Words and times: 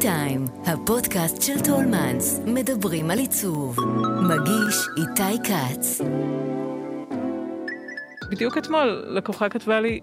טיים, 0.00 0.44
הפודקאסט 0.66 1.42
של 1.42 1.60
טולמנס, 1.64 2.40
מדברים 2.46 3.10
על 3.10 3.18
עיצוב. 3.18 3.76
מגיש 4.22 4.88
איתי 4.96 5.42
כץ. 5.44 6.00
בדיוק 8.30 8.58
אתמול 8.58 9.04
לקוחה 9.06 9.48
כתבה 9.48 9.80
לי 9.80 10.00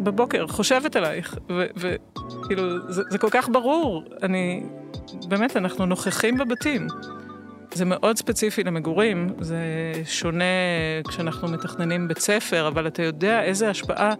בבוקר, 0.00 0.46
חושבת 0.46 0.96
עלייך, 0.96 1.38
וכאילו, 1.76 2.92
זה, 2.92 3.02
זה 3.10 3.18
כל 3.18 3.30
כך 3.30 3.48
ברור, 3.48 4.04
אני, 4.22 4.62
באמת, 5.28 5.56
אנחנו 5.56 5.86
נוכחים 5.86 6.38
בבתים. 6.38 6.86
זה 7.74 7.84
מאוד 7.84 8.16
ספציפי 8.16 8.64
למגורים, 8.64 9.28
זה 9.40 9.58
שונה 10.04 10.44
כשאנחנו 11.08 11.48
מתכננים 11.48 12.08
בית 12.08 12.18
ספר, 12.18 12.68
אבל 12.68 12.86
אתה 12.86 13.02
יודע 13.02 13.42
איזה 13.42 13.70
השפעה 13.70 14.14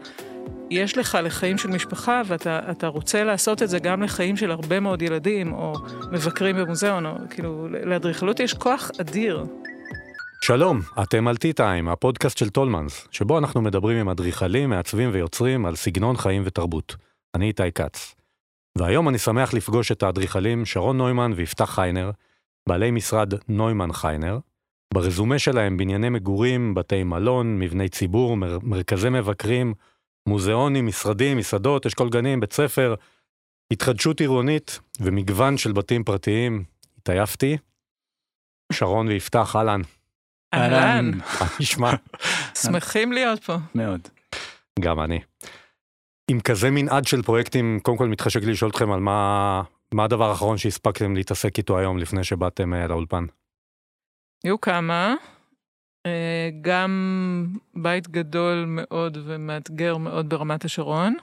יש 0.70 0.98
לך 0.98 1.18
לחיים 1.22 1.58
של 1.58 1.68
משפחה, 1.68 2.22
ואתה 2.26 2.86
רוצה 2.86 3.24
לעשות 3.24 3.62
את 3.62 3.68
זה 3.68 3.78
גם 3.78 4.02
לחיים 4.02 4.36
של 4.36 4.50
הרבה 4.50 4.80
מאוד 4.80 5.02
ילדים, 5.02 5.52
או 5.52 5.72
מבקרים 6.12 6.56
במוזיאון, 6.56 7.06
או 7.06 7.12
כאילו, 7.30 7.68
לאדריכלות 7.68 8.40
יש 8.40 8.54
כוח 8.54 8.90
אדיר. 9.00 9.44
שלום, 10.42 10.80
אתם 11.02 11.28
על 11.28 11.36
T-Time, 11.36 11.90
הפודקאסט 11.90 12.38
של 12.38 12.50
טולמנס, 12.50 13.08
שבו 13.10 13.38
אנחנו 13.38 13.60
מדברים 13.60 13.98
עם 13.98 14.08
אדריכלים, 14.08 14.70
מעצבים 14.70 15.10
ויוצרים 15.12 15.66
על 15.66 15.76
סגנון 15.76 16.16
חיים 16.16 16.42
ותרבות. 16.44 16.96
אני 17.34 17.46
איתי 17.46 17.72
כץ. 17.74 18.14
והיום 18.78 19.08
אני 19.08 19.18
שמח 19.18 19.54
לפגוש 19.54 19.92
את 19.92 20.02
האדריכלים 20.02 20.64
שרון 20.64 20.98
נוימן 20.98 21.32
ויפתח 21.36 21.64
חיינר, 21.64 22.10
בעלי 22.68 22.90
משרד 22.90 23.34
נוימן 23.48 23.92
חיינר. 23.92 24.38
ברזומה 24.94 25.38
שלהם 25.38 25.76
בנייני 25.76 26.08
מגורים, 26.08 26.74
בתי 26.74 27.04
מלון, 27.04 27.58
מבני 27.58 27.88
ציבור, 27.88 28.36
מר, 28.36 28.58
מרכזי 28.62 29.08
מבקרים, 29.08 29.74
מוזיאונים, 30.26 30.86
משרדים, 30.86 31.36
מסעדות, 31.36 31.86
אשכול 31.86 32.10
גנים, 32.10 32.40
בית 32.40 32.52
ספר, 32.52 32.94
התחדשות 33.72 34.20
עירונית 34.20 34.80
ומגוון 35.00 35.56
של 35.56 35.72
בתים 35.72 36.04
פרטיים. 36.04 36.64
התעייפתי. 36.98 37.56
שרון 38.72 39.08
ויפתח, 39.08 39.56
אהלן. 39.56 39.80
אהלן. 40.54 41.10
מה 41.14 41.46
נשמע? 41.60 41.90
שמחים 42.62 43.12
להיות 43.12 43.44
פה. 43.44 43.56
מאוד. 43.74 44.00
גם 44.80 45.00
אני. 45.00 45.20
עם 46.30 46.40
כזה 46.40 46.70
מנעד 46.70 47.06
של 47.06 47.22
פרויקטים, 47.22 47.80
קודם 47.82 47.96
כל 47.96 48.08
מתחשק 48.08 48.40
לי 48.42 48.52
לשאול 48.52 48.70
אתכם 48.70 48.92
על 48.92 49.00
מה, 49.00 49.62
מה 49.94 50.04
הדבר 50.04 50.30
האחרון 50.30 50.58
שהספקתם 50.58 51.16
להתעסק 51.16 51.58
איתו 51.58 51.78
היום 51.78 51.98
לפני 51.98 52.24
שבאתם 52.24 52.72
uh, 52.74 52.88
לאולפן. 52.88 53.24
היו 54.44 54.60
כמה, 54.60 55.14
גם 56.60 57.46
בית 57.74 58.08
גדול 58.08 58.64
מאוד 58.68 59.18
ומאתגר 59.24 59.96
מאוד 59.96 60.28
ברמת 60.28 60.64
השרון, 60.64 61.14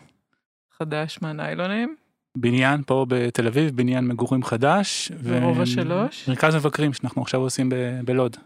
חדש 0.78 1.20
מהניילונים. 1.22 1.95
בניין 2.38 2.84
פה 2.86 3.06
בתל 3.09 3.48
אביב, 3.48 3.76
בניין 3.76 4.08
מגורים 4.08 4.44
חדש. 4.44 5.11
ברובע 5.11 5.66
שלוש. 5.66 6.30
מרכז 6.30 6.56
מבקרים 6.56 6.94
שאנחנו 6.94 7.22
עכשיו 7.22 7.39
עושים 7.39 7.70
ב- 7.70 8.00
בלוד. 8.06 8.38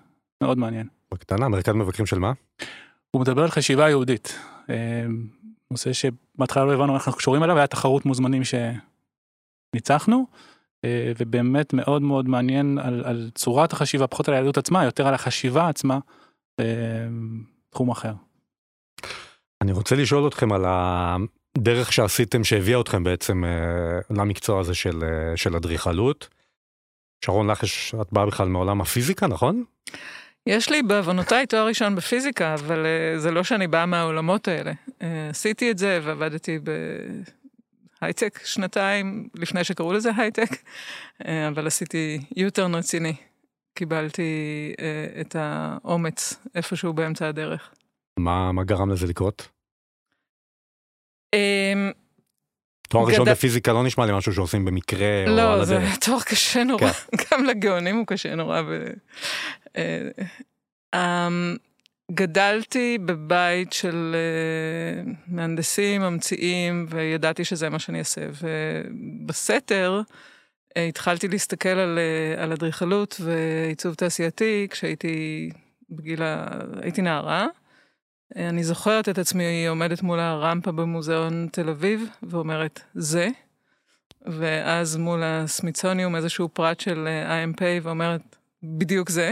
מאוד 0.41 0.57
מעניין. 0.57 0.87
בקטנה, 1.11 1.49
מרכז 1.49 1.73
מבקרים 1.73 2.05
של 2.05 2.19
מה? 2.19 2.31
הוא 3.11 3.21
מדבר 3.21 3.43
על 3.43 3.49
חשיבה 3.49 3.89
יהודית. 3.89 4.39
אה, 4.69 5.05
נושא 5.71 5.91
שבהתחלה 5.93 6.65
לא 6.65 6.73
הבנו 6.73 6.95
איך 6.95 7.07
אנחנו 7.07 7.19
קשורים 7.19 7.43
אליו, 7.43 7.57
היה 7.57 7.67
תחרות 7.67 8.05
מוזמנים 8.05 8.41
שניצחנו, 9.73 10.25
אה, 10.85 11.11
ובאמת 11.17 11.73
מאוד 11.73 12.01
מאוד 12.01 12.29
מעניין 12.29 12.77
על, 12.77 13.03
על 13.05 13.29
צורת 13.35 13.73
החשיבה, 13.73 14.07
פחות 14.07 14.27
על 14.27 14.33
היהדות 14.33 14.57
עצמה, 14.57 14.83
יותר 14.83 15.07
על 15.07 15.13
החשיבה 15.13 15.69
עצמה, 15.69 15.93
אה, 15.93 16.26
תחום 17.69 17.89
אחר. 17.89 18.13
אני 19.61 19.71
רוצה 19.71 19.95
לשאול 19.95 20.27
אתכם 20.27 20.51
על 20.51 20.65
הדרך 20.67 21.93
שעשיתם 21.93 22.43
שהביאה 22.43 22.81
אתכם 22.81 23.03
בעצם 23.03 23.43
למקצוע 24.09 24.59
הזה 24.59 24.75
של, 24.75 25.03
של 25.35 25.55
אדריכלות. 25.55 26.27
שרון 27.25 27.51
לך 27.51 27.63
יש, 27.63 27.95
את 28.01 28.07
באה 28.11 28.25
בכלל 28.25 28.47
מעולם 28.47 28.81
הפיזיקה, 28.81 29.27
נכון? 29.27 29.63
יש 30.45 30.69
לי 30.69 30.83
בעוונותיי 30.83 31.47
תואר 31.47 31.67
ראשון 31.67 31.95
בפיזיקה, 31.95 32.53
אבל 32.53 32.85
uh, 32.85 33.19
זה 33.19 33.31
לא 33.31 33.43
שאני 33.43 33.67
באה 33.67 33.85
מהעולמות 33.85 34.47
האלה. 34.47 34.71
עשיתי 35.29 35.71
את 35.71 35.77
זה 35.77 35.99
ועבדתי 36.03 36.59
בהייטק 38.01 38.39
שנתיים, 38.45 39.29
לפני 39.35 39.63
שקראו 39.63 39.93
לזה 39.93 40.11
הייטק, 40.17 40.49
אבל 41.47 41.67
עשיתי 41.67 42.21
יוטרן 42.35 42.75
רציני. 42.75 43.15
קיבלתי 43.77 44.31
uh, 44.77 45.21
את 45.21 45.35
האומץ 45.39 46.33
איפשהו 46.55 46.93
באמצע 46.93 47.27
הדרך. 47.27 47.71
מה, 48.19 48.51
מה 48.51 48.63
גרם 48.63 48.89
לזה 48.89 49.07
לקרות? 49.07 49.47
Um, 51.35 51.93
תואר 52.89 53.05
ראשון 53.07 53.25
גד- 53.25 53.31
בפיזיקה 53.31 53.73
לא 53.73 53.83
נשמע 53.83 54.05
לי 54.05 54.17
משהו 54.17 54.33
שעושים 54.33 54.65
במקרה 54.65 55.23
או 55.27 55.29
על 55.31 55.35
לא, 55.35 55.65
זה 55.65 55.77
הדרך. 55.77 55.97
תואר 56.05 56.21
קשה 56.21 56.63
נורא, 56.63 56.91
גם 57.31 57.45
לגאונים 57.45 57.95
הוא 57.97 58.07
קשה 58.07 58.35
נורא. 58.35 58.61
ו... 58.67 58.87
אה, 59.77 60.07
אמ, 60.95 61.55
גדלתי 62.11 62.97
בבית 63.05 63.73
של 63.73 64.15
אה, 64.15 65.11
מהנדסים, 65.27 66.01
ממציאים, 66.01 66.85
וידעתי 66.89 67.45
שזה 67.45 67.69
מה 67.69 67.79
שאני 67.79 67.99
אעשה. 67.99 68.21
ובסתר 68.41 70.01
אה, 70.09 70.13
התחלתי 70.81 71.27
להסתכל 71.27 71.69
על, 71.69 71.99
אה, 71.99 72.43
על 72.43 72.51
אדריכלות 72.51 73.21
ועיצוב 73.23 73.95
תעשייתי 73.95 74.67
כשהייתי 74.71 75.49
בגיל 75.89 76.23
ה... 76.23 76.47
הייתי 76.81 77.01
נערה. 77.01 77.47
אני 78.35 78.63
זוכרת 78.63 79.09
את 79.09 79.17
עצמי 79.17 79.67
עומדת 79.67 80.01
מול 80.01 80.19
הרמפה 80.19 80.71
במוזיאון 80.71 81.47
תל 81.51 81.69
אביב 81.69 82.09
ואומרת, 82.23 82.81
זה. 82.93 83.29
ואז 84.25 84.97
מול 84.97 85.23
הסמיצוניום 85.23 86.15
איזשהו 86.15 86.49
פרט 86.49 86.79
של 86.79 87.07
אה, 87.07 87.43
IMP 87.43 87.61
ואומרת, 87.81 88.35
בדיוק 88.63 89.09
זה. 89.09 89.31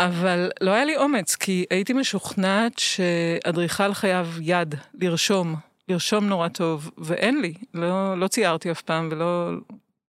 אבל 0.00 0.50
לא 0.60 0.70
היה 0.70 0.84
לי 0.84 0.96
אומץ, 0.96 1.36
כי 1.36 1.64
הייתי 1.70 1.92
משוכנעת 1.92 2.78
שאדריכל 2.78 3.94
חייב 3.94 4.38
יד, 4.42 4.74
לרשום, 4.94 5.56
לרשום 5.88 6.28
נורא 6.28 6.48
טוב, 6.48 6.90
ואין 6.98 7.40
לי, 7.40 7.54
לא, 7.74 8.18
לא 8.18 8.28
ציירתי 8.28 8.70
אף 8.70 8.82
פעם, 8.82 9.08
ולא, 9.10 9.50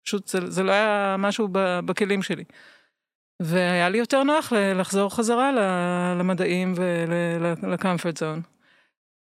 פשוט 0.10 0.28
זה, 0.28 0.52
זה 0.52 0.64
לא 0.64 0.72
היה 0.72 1.16
משהו 1.20 1.48
ב- 1.52 1.80
בכלים 1.86 2.24
שלי. 2.24 2.44
והיה 3.42 3.90
לי 3.90 3.98
יותר 3.98 4.24
נוח 4.24 4.54
לחזור 4.76 5.16
חזרה 5.16 5.52
למדעים 6.20 6.74
ולקמפרט 6.76 8.18
זון. 8.18 8.42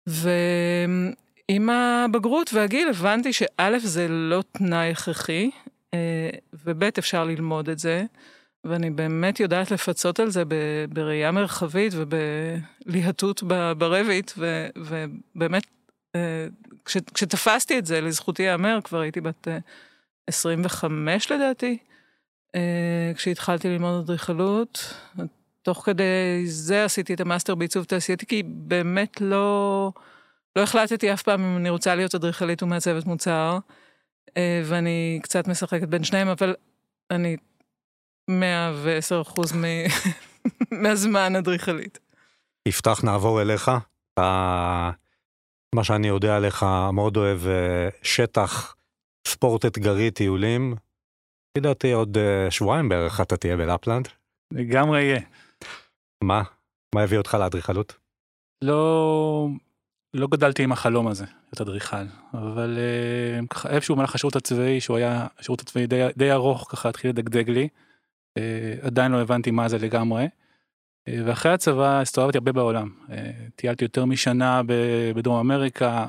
ועם 0.07 1.71
הבגרות 1.71 2.51
והגיל 2.55 2.89
הבנתי 2.89 3.33
שא' 3.33 3.79
זה 3.79 4.09
לא 4.09 4.43
תנאי 4.53 4.91
הכרחי, 4.91 5.51
אה, 5.95 6.31
וב' 6.65 6.83
אפשר 6.99 7.25
ללמוד 7.25 7.69
את 7.69 7.79
זה. 7.79 8.05
ואני 8.65 8.91
באמת 8.91 9.41
יודעת 9.41 9.71
לפצות 9.71 10.21
על 10.21 10.31
זה 10.31 10.43
בראייה 10.89 11.33
מרחבית 11.33 11.93
ובלהטות 11.97 13.43
ברבית, 13.79 14.35
ו- 14.39 14.69
ובאמת, 14.77 15.67
אה, 16.17 16.47
כש- 16.85 17.11
כשתפסתי 17.15 17.79
את 17.79 17.87
זה, 17.87 18.01
לזכותי 18.01 18.43
ייאמר, 18.43 18.79
כבר 18.85 19.01
הייתי 19.01 19.21
בת 19.21 19.49
אה, 19.49 19.59
25 20.27 21.33
לדעתי, 21.33 21.79
אה, 22.55 23.13
כשהתחלתי 23.17 23.69
ללמוד 23.69 24.05
אדריכלות. 24.05 24.95
תוך 25.63 25.83
כדי 25.85 26.43
זה 26.47 26.85
עשיתי 26.85 27.15
את 27.15 27.21
המאסטר 27.21 27.55
בעיצוב 27.55 27.85
תעשייתי, 27.85 28.27
כי 28.27 28.43
באמת 28.47 29.21
לא, 29.21 29.93
לא 30.57 30.63
החלטתי 30.63 31.13
אף 31.13 31.23
פעם 31.23 31.45
אם 31.45 31.57
אני 31.57 31.71
רוצה 31.71 31.95
להיות 31.95 32.15
אדריכלית 32.15 32.63
ומעצבת 32.63 33.07
מוצר, 33.07 33.59
אה, 34.37 34.63
ואני 34.65 35.21
קצת 35.23 35.49
משחקת 35.49 35.89
בין 35.89 36.05
שניהם, 36.05 36.29
אבל 36.29 36.55
אני 37.11 37.37
110 38.29 39.23
אחוז 39.23 39.53
מ... 39.53 39.65
מהזמן 40.83 41.37
אדריכלית. 41.37 41.99
יפתח 42.69 43.05
נעבור 43.05 43.43
אליך. 43.43 43.71
אתה, 44.15 44.91
מה 45.75 45.85
שאני 45.85 46.09
יודע 46.09 46.37
עליך, 46.37 46.67
מאוד 46.93 47.17
אוהב 47.17 47.47
אה, 47.47 47.89
שטח, 48.03 48.75
ספורט 49.27 49.67
אתגרי, 49.67 50.11
טיולים. 50.11 50.75
לפי 51.51 51.61
דעתי 51.61 51.93
עוד 51.93 52.19
אה, 52.19 52.51
שבועיים 52.51 52.89
בערך 52.89 53.21
אתה 53.21 53.37
תהיה 53.37 53.57
בלפלנד. 53.57 54.09
לגמרי 54.53 55.03
יהיה. 55.03 55.21
מה? 56.25 56.43
מה 56.95 57.03
הביא 57.03 57.19
אותך 57.19 57.35
לאדריכלות? 57.41 57.97
לא, 58.63 59.49
לא 60.15 60.27
גדלתי 60.27 60.63
עם 60.63 60.73
החלום 60.73 61.09
הזה, 61.09 61.25
להיות 61.25 61.61
אדריכל, 61.61 62.07
אבל 62.35 62.79
אה, 62.79 63.47
ככה 63.47 63.69
איפשהו 63.69 63.95
במהלך 63.95 64.15
השירות 64.15 64.37
הצבאי, 64.37 64.81
שהוא 64.81 64.97
היה 64.97 65.27
שירות 65.41 65.61
הצבאי 65.61 65.87
די, 65.87 66.07
די 66.17 66.33
ארוך, 66.33 66.69
ככה 66.71 66.89
התחיל 66.89 67.11
לדגדג 67.11 67.51
לי. 67.51 67.69
אה, 68.39 68.75
עדיין 68.83 69.13
לא 69.13 69.21
הבנתי 69.21 69.51
מה 69.51 69.69
זה 69.69 69.79
לגמרי. 69.79 70.29
ואחרי 71.25 71.53
הצבא 71.53 72.01
הסתובבתי 72.01 72.39
הרבה 72.39 72.53
בעולם. 72.53 72.91
טיילתי 73.57 73.85
יותר 73.85 74.05
משנה 74.05 74.63
בדרום 75.15 75.39
אמריקה, 75.39 76.07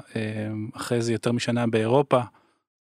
אחרי 0.73 1.01
זה 1.01 1.11
יותר 1.11 1.31
משנה 1.31 1.67
באירופה. 1.67 2.21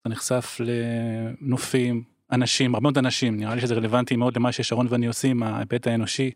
אתה 0.05 0.13
נחשף 0.13 0.57
לנופים, 0.59 2.03
אנשים, 2.31 2.75
הרבה 2.75 2.83
מאוד 2.83 2.97
אנשים, 2.97 3.37
נראה 3.37 3.55
לי 3.55 3.61
שזה 3.61 3.75
רלוונטי 3.75 4.15
מאוד 4.15 4.35
למה 4.35 4.51
ששרון 4.51 4.87
ואני 4.89 5.05
עושים, 5.05 5.43
ההיבט 5.43 5.87
האנושי. 5.87 6.31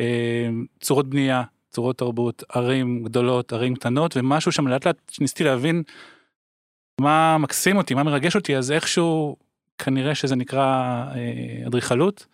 אה, 0.00 0.48
צורות 0.80 1.10
בנייה, 1.10 1.42
צורות 1.70 1.98
תרבות, 1.98 2.44
ערים 2.48 3.04
גדולות, 3.04 3.52
ערים 3.52 3.74
קטנות, 3.74 4.16
ומשהו 4.16 4.52
שם 4.52 4.68
לאט 4.68 4.86
לאט 4.86 4.96
שניסיתי 5.10 5.44
להבין 5.44 5.82
מה 7.00 7.38
מקסים 7.38 7.76
אותי, 7.76 7.94
מה 7.94 8.02
מרגש 8.02 8.36
אותי, 8.36 8.56
אז 8.56 8.72
איכשהו 8.72 9.36
כנראה 9.78 10.14
שזה 10.14 10.36
נקרא 10.36 11.04
אה, 11.14 11.66
אדריכלות. 11.66 12.26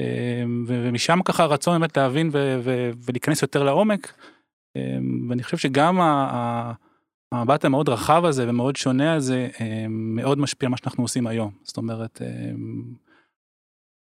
אה, 0.00 0.44
ומשם 0.66 1.22
ככה 1.24 1.42
הרצון 1.42 1.80
באמת 1.80 1.96
להבין 1.96 2.30
ולהיכנס 3.04 3.42
יותר 3.42 3.62
לעומק. 3.62 4.12
ואני 5.28 5.42
חושב 5.42 5.56
שגם 5.56 6.00
המבט 7.40 7.64
המאוד 7.64 7.88
רחב 7.88 8.24
הזה 8.24 8.48
ומאוד 8.48 8.76
שונה 8.76 9.14
הזה 9.14 9.48
מאוד 9.88 10.38
משפיע 10.38 10.66
על 10.66 10.70
מה 10.70 10.76
שאנחנו 10.76 11.04
עושים 11.04 11.26
היום. 11.26 11.50
זאת 11.62 11.76
אומרת, 11.76 12.22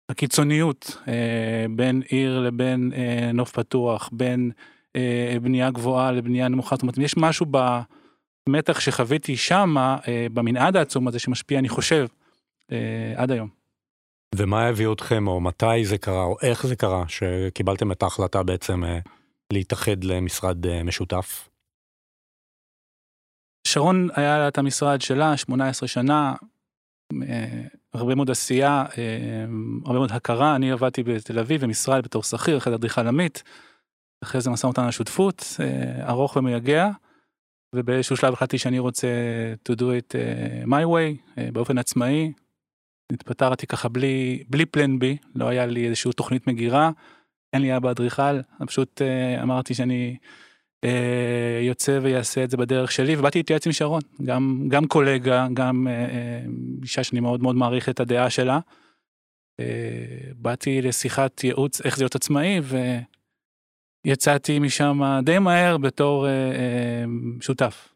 הקיצוניות 0.10 0.98
בין 1.76 2.02
עיר 2.08 2.40
לבין 2.40 2.92
נוף 3.34 3.52
פתוח, 3.52 4.10
בין 4.12 4.52
בנייה 5.42 5.72
גבוהה 5.72 6.12
לבנייה 6.12 6.48
נמוכה, 6.48 6.76
זאת 6.76 6.82
אומרת, 6.82 6.98
יש 6.98 7.18
משהו 7.18 7.46
במתח 8.50 8.80
שחוויתי 8.80 9.38
שמה, 9.38 9.98
במנעד 10.34 10.78
העצום 10.78 11.08
הזה 11.08 11.20
שמשפיע, 11.20 11.60
אני 11.60 11.70
חושב, 11.70 12.08
עד 13.16 13.32
היום. 13.32 13.64
ומה 14.36 14.68
הביא 14.68 14.88
אתכם, 14.92 15.28
או 15.28 15.42
מתי 15.42 15.86
זה 15.86 15.98
קרה, 15.98 16.24
או 16.24 16.36
איך 16.42 16.68
זה 16.68 16.76
קרה, 16.76 17.04
שקיבלתם 17.08 17.92
את 17.92 18.04
ההחלטה 18.04 18.44
בעצם 18.44 18.84
אה, 18.84 19.00
להתאחד 19.54 20.04
למשרד 20.04 20.68
אה, 20.68 20.84
משותף? 20.84 21.50
שרון 23.74 24.08
היה 24.16 24.38
לה 24.38 24.48
את 24.48 24.58
המשרד 24.58 25.02
שלה 25.02 25.38
18 25.38 25.88
שנה, 25.88 26.34
אה, 27.30 27.64
הרבה 27.94 28.16
מאוד 28.16 28.30
עשייה, 28.30 28.86
הרבה 29.86 30.00
מאוד 30.00 30.12
הכרה, 30.12 30.56
אני 30.56 30.72
עבדתי 30.72 31.04
בתל 31.04 31.40
אביב 31.40 31.62
במשרד 31.62 32.04
בתור 32.04 32.24
שכיר, 32.24 32.58
אחרי 32.58 32.76
אדריכל 32.76 33.08
עמית, 33.08 33.44
אחרי 34.24 34.42
זה 34.42 34.50
משא 34.50 34.66
ומתן 34.66 34.84
על 34.84 34.92
שותפות, 34.92 35.46
ארוך 36.10 36.36
ומייגע, 36.36 36.90
ובאיזשהו 37.76 38.18
שלב 38.18 38.34
החלטתי 38.34 38.58
שאני 38.58 38.80
רוצה 38.80 39.08
to 39.70 39.76
do 39.76 39.84
it 39.84 40.16
my 40.66 40.86
way, 40.86 41.42
באופן 41.54 41.78
עצמאי, 41.78 42.34
התפטרתי 43.12 43.68
ככה 43.68 43.90
בלי 43.90 44.44
בלי 44.50 44.66
פלן 44.66 45.00
בי 45.00 45.18
לא 45.36 45.48
היה 45.48 45.66
לי 45.66 45.88
איזושהי 45.88 46.14
תוכנית 46.14 46.48
מגירה 46.48 46.92
אין 47.54 47.62
לי 47.62 47.78
אבא 47.78 47.92
אדריכל 47.92 48.42
פשוט 48.68 49.02
אמרתי 49.42 49.74
שאני 49.74 50.18
יוצא 51.62 52.00
ויעשה 52.02 52.44
את 52.44 52.50
זה 52.50 52.58
בדרך 52.58 52.92
שלי 52.92 53.16
ובאתי 53.16 53.40
להתייעץ 53.40 53.66
עם 53.66 53.72
שרון 53.72 54.02
גם 54.26 54.66
גם 54.68 54.88
קולגה 54.88 55.48
גם 55.54 55.88
uh, 55.88 56.82
אישה 56.82 57.04
שאני 57.04 57.20
מאוד 57.20 57.42
מאוד 57.42 57.56
מעריך 57.56 57.90
את 57.90 58.00
הדעה 58.00 58.30
שלה. 58.30 58.60
באתי 60.36 60.82
לשיחת 60.82 61.44
ייעוץ 61.44 61.82
איך 61.82 61.98
זה 61.98 62.04
להיות 62.04 62.16
עצמאי 62.16 62.60
ויצאתי 64.06 64.60
משם 64.60 65.02
די 65.24 65.40
מהר 65.40 65.78
בתור 65.78 66.28
שותף. 67.42 67.94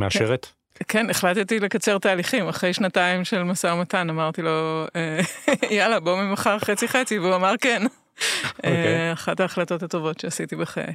מאשרת? 0.00 0.46
כן, 0.88 1.10
החלטתי 1.10 1.60
לקצר 1.60 1.98
תהליכים, 1.98 2.48
אחרי 2.48 2.72
שנתיים 2.72 3.24
של 3.24 3.42
משא 3.42 3.66
ומתן 3.66 4.10
אמרתי 4.10 4.42
לו, 4.42 4.86
אה, 4.96 5.20
יאללה 5.76 6.00
בוא 6.00 6.22
ממחר 6.22 6.58
חצי 6.58 6.88
חצי, 6.88 7.18
והוא 7.18 7.34
אמר 7.34 7.54
כן. 7.60 7.82
Okay. 7.82 8.56
אוקיי. 8.56 8.94
אה, 8.94 9.12
אחת 9.12 9.40
ההחלטות 9.40 9.82
הטובות 9.82 10.20
שעשיתי 10.20 10.56
בחיי. 10.56 10.94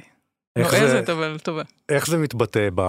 נועזת 0.58 1.08
אבל 1.08 1.38
טובה. 1.38 1.62
איך 1.88 2.06
זה 2.06 2.18
מתבטא 2.18 2.68
ב... 2.74 2.82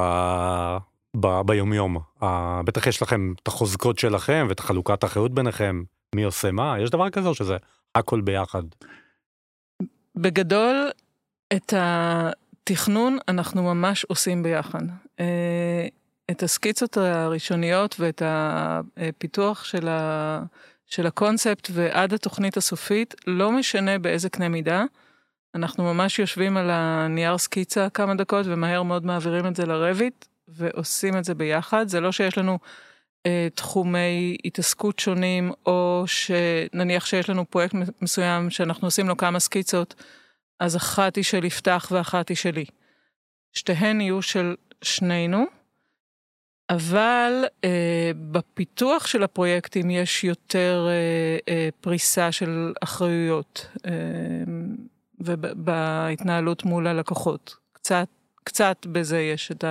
ב... 1.20 1.42
ביומיום? 1.46 1.98
Uh, 2.22 2.26
בטח 2.66 2.88
יש 2.88 3.02
לכם 3.02 3.34
את 3.44 3.48
החוזקות 3.48 4.00
שלכם 4.00 4.46
ואת 4.50 4.60
החלוקת 4.60 5.04
האחריות 5.04 5.34
ביניכם, 5.34 5.84
מי 6.16 6.24
עושה 6.24 6.52
מה? 6.52 6.76
יש 6.80 6.90
דבר 6.90 7.10
כזה 7.10 7.28
או 7.28 7.36
שזה 7.36 7.58
הכל 7.96 8.22
ביחד? 8.22 8.64
בגדול, 10.16 10.90
את 11.54 11.74
התכנון 11.78 13.18
אנחנו 13.28 13.64
ממש 13.64 14.04
עושים 14.04 14.44
ביחד. 14.44 14.84
את 16.32 16.44
הסקיצות 16.44 16.98
הראשוניות 16.98 17.96
ואת 18.00 18.22
הפיתוח 18.26 19.64
של, 19.64 19.88
ה, 19.88 20.44
של 20.86 21.08
הקונספט 21.08 21.70
ועד 21.74 22.14
התוכנית 22.14 22.58
הסופית, 22.58 23.16
לא 23.28 23.52
משנה 23.52 24.00
באיזה 24.00 24.30
קנה 24.30 24.50
מידה. 24.50 24.84
אנחנו 25.56 25.84
ממש 25.84 26.20
יושבים 26.20 26.58
על 26.58 26.70
הנייר 26.72 27.38
סקיצה 27.38 27.90
כמה 27.90 28.16
דקות 28.16 28.46
ומהר 28.50 28.84
מאוד 28.84 29.06
מעבירים 29.06 29.48
את 29.48 29.56
זה 29.56 29.66
לרביט 29.66 30.26
ועושים 30.48 31.18
את 31.18 31.24
זה 31.24 31.36
ביחד. 31.36 31.88
זה 31.88 32.00
לא 32.00 32.12
שיש 32.12 32.38
לנו 32.38 32.60
אה, 33.26 33.48
תחומי 33.56 34.38
התעסקות 34.46 35.00
שונים, 35.00 35.52
או 35.66 36.04
שנניח 36.08 37.06
שיש 37.06 37.30
לנו 37.30 37.46
פרויקט 37.50 37.76
מסוים 38.02 38.50
שאנחנו 38.50 38.88
עושים 38.88 39.08
לו 39.08 39.18
כמה 39.18 39.40
סקיצות, 39.40 40.04
אז 40.60 40.76
אחת 40.76 41.16
היא 41.16 41.24
של 41.24 41.46
יפתח 41.46 41.88
ואחת 41.92 42.30
היא 42.30 42.38
שלי. 42.38 42.66
שתיהן 43.54 44.02
יהיו 44.02 44.22
של 44.22 44.56
שנינו. 44.82 45.46
אבל 46.70 47.44
אה, 47.64 48.12
בפיתוח 48.32 49.08
של 49.08 49.24
הפרויקטים 49.24 49.90
יש 49.90 50.24
יותר 50.24 50.88
אה, 50.90 51.54
אה, 51.54 51.70
פריסה 51.82 52.32
של 52.32 52.74
אחריויות, 52.84 53.68
אה, 53.86 53.92
ובהתנהלות 55.26 56.66
מול 56.66 56.88
הלקוחות. 56.88 57.56
קצת, 57.74 58.08
קצת 58.44 58.88
בזה 58.92 59.20
יש 59.20 59.52
את 59.52 59.64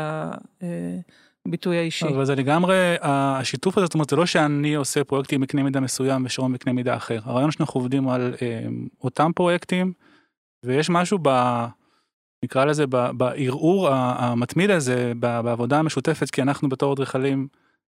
הביטוי 1.47 1.77
האישי. 1.77 2.09
אבל 2.09 2.25
זה 2.25 2.35
לגמרי, 2.35 2.95
השיתוף 3.01 3.79
הזה, 3.79 3.87
זאת 3.87 3.95
אומרת, 3.95 4.11
זה 4.11 4.17
לא 4.17 4.27
שאני 4.27 4.75
עושה 4.75 5.05
פרויקטים 5.05 5.41
בקנה 5.41 5.63
מידה 5.63 5.81
מסוים 5.81 6.25
ושרון 6.25 6.53
בקנה 6.53 6.73
מידה 6.73 6.97
אחר. 6.97 7.19
הרעיון 7.25 7.51
שאנחנו 7.51 7.81
עובדים 7.81 8.09
על 8.09 8.35
אה, 8.43 8.67
אותם 9.05 9.31
פרויקטים, 9.35 9.93
ויש 10.65 10.91
משהו 10.91 11.19
ב... 11.23 11.29
נקרא 12.45 12.65
לזה 12.65 12.87
בערעור 12.87 13.89
המתמיד 13.91 14.71
הזה 14.71 15.13
בעבודה 15.21 15.79
המשותפת 15.79 16.31
כי 16.31 16.43
אנחנו 16.43 16.69
בתור 16.69 16.93
אדריכלים 16.93 17.49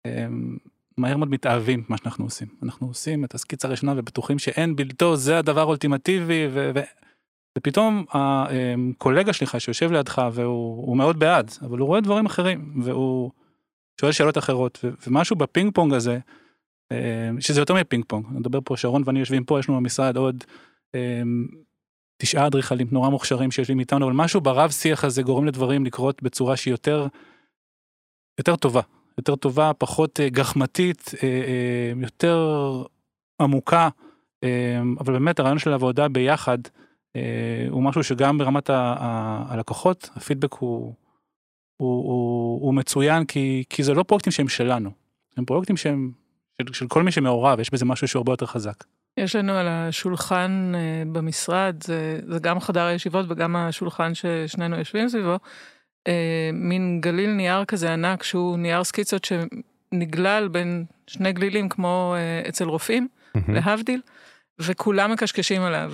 אמ, 0.05 0.57
מהר 0.97 1.17
מאוד 1.17 1.29
מתאהבים 1.29 1.83
מה 1.89 1.97
שאנחנו 1.97 2.25
עושים 2.25 2.47
אנחנו 2.63 2.87
עושים 2.87 3.25
את 3.25 3.35
הסקיצה 3.35 3.67
הראשונה 3.67 3.93
ובטוחים 3.97 4.39
שאין 4.39 4.75
בלתו 4.75 5.15
זה 5.15 5.37
הדבר 5.37 5.61
האולטימטיבי 5.61 6.47
ו... 6.51 6.71
ו... 6.75 6.79
ופתאום 7.59 8.05
הקולגה 8.11 9.33
שלך 9.33 9.61
שיושב 9.61 9.91
לידך 9.91 10.21
והוא 10.33 10.97
מאוד 10.97 11.19
בעד 11.19 11.51
אבל 11.61 11.79
הוא 11.79 11.87
רואה 11.87 12.01
דברים 12.01 12.25
אחרים 12.25 12.81
והוא 12.83 13.31
שואל 14.01 14.11
שאלות 14.11 14.37
אחרות. 14.37 14.85
ומשהו 15.07 15.35
בפינג 15.35 15.73
פונג 15.73 15.93
הזה 15.93 16.19
אמ, 16.91 17.41
שזה 17.41 17.61
יותר 17.61 17.73
מפינג 17.73 18.03
פונג 18.07 18.25
אני 18.29 18.39
מדבר 18.39 18.59
פה 18.65 18.77
שרון 18.77 19.03
ואני 19.05 19.19
יושבים 19.19 19.43
פה 19.43 19.59
יש 19.59 19.69
לנו 19.69 19.77
במשרד 19.77 20.17
עוד 20.17 20.43
אמ, 20.95 21.47
תשעה 22.21 22.47
אדריכלים 22.47 22.87
נורא 22.91 23.09
מוכשרים 23.09 23.51
שיושבים 23.51 23.79
איתנו, 23.79 24.05
אבל 24.05 24.13
משהו 24.13 24.41
ברב 24.41 24.71
שיח 24.71 25.03
הזה 25.03 25.21
גורם 25.21 25.45
לדברים 25.45 25.85
לקרות 25.85 26.23
בצורה 26.23 26.57
שהיא 26.57 26.73
יותר, 26.73 27.07
יותר 28.37 28.55
טובה, 28.55 28.81
יותר 29.17 29.35
טובה, 29.35 29.71
פחות 29.77 30.19
אה, 30.19 30.29
גחמתית, 30.29 31.11
אה, 31.23 31.27
אה, 31.27 31.91
יותר 32.01 32.47
עמוקה, 33.41 33.89
אבל 34.99 35.13
באמת 35.13 35.39
הרעיון 35.39 35.59
של 35.59 35.71
העבודה 35.71 36.07
ביחד 36.07 36.57
הוא 37.69 37.83
משהו 37.83 38.03
שגם 38.03 38.37
ברמת 38.37 38.69
הלקוחות, 38.69 40.09
הפידבק 40.15 40.53
הוא, 40.53 40.93
הוא, 41.77 42.03
הוא, 42.03 42.61
הוא 42.61 42.73
מצוין 42.73 43.25
כי, 43.25 43.63
כי 43.69 43.83
זה 43.83 43.93
לא 43.93 44.03
פרויקטים 44.03 44.31
שהם 44.31 44.47
שלנו, 44.47 44.91
הם 45.37 45.45
פרויקטים 45.45 45.77
שהם 45.77 46.11
של, 46.61 46.73
של 46.73 46.87
כל 46.87 47.03
מי 47.03 47.11
שמעורב, 47.11 47.59
יש 47.59 47.73
בזה 47.73 47.85
משהו 47.85 48.07
שהוא 48.07 48.19
הרבה 48.19 48.33
יותר 48.33 48.45
חזק. 48.45 48.83
יש 49.17 49.35
לנו 49.35 49.53
על 49.53 49.67
השולחן 49.67 50.71
אה, 50.75 51.03
במשרד, 51.11 51.83
זה, 51.83 52.19
זה 52.27 52.39
גם 52.39 52.59
חדר 52.59 52.83
הישיבות 52.83 53.25
וגם 53.29 53.55
השולחן 53.55 54.13
ששנינו 54.13 54.77
יושבים 54.77 55.09
סביבו, 55.09 55.37
אה, 56.07 56.49
מין 56.53 57.01
גליל 57.01 57.29
נייר 57.29 57.65
כזה 57.65 57.93
ענק 57.93 58.23
שהוא 58.23 58.57
נייר 58.57 58.83
סקיצות 58.83 59.25
שנגלל 59.25 60.47
בין 60.47 60.85
שני 61.07 61.33
גלילים 61.33 61.69
כמו 61.69 62.15
אה, 62.17 62.49
אצל 62.49 62.65
רופאים, 62.65 63.07
להבדיל, 63.47 64.01
וכולם 64.59 65.11
מקשקשים 65.11 65.61
עליו. 65.61 65.93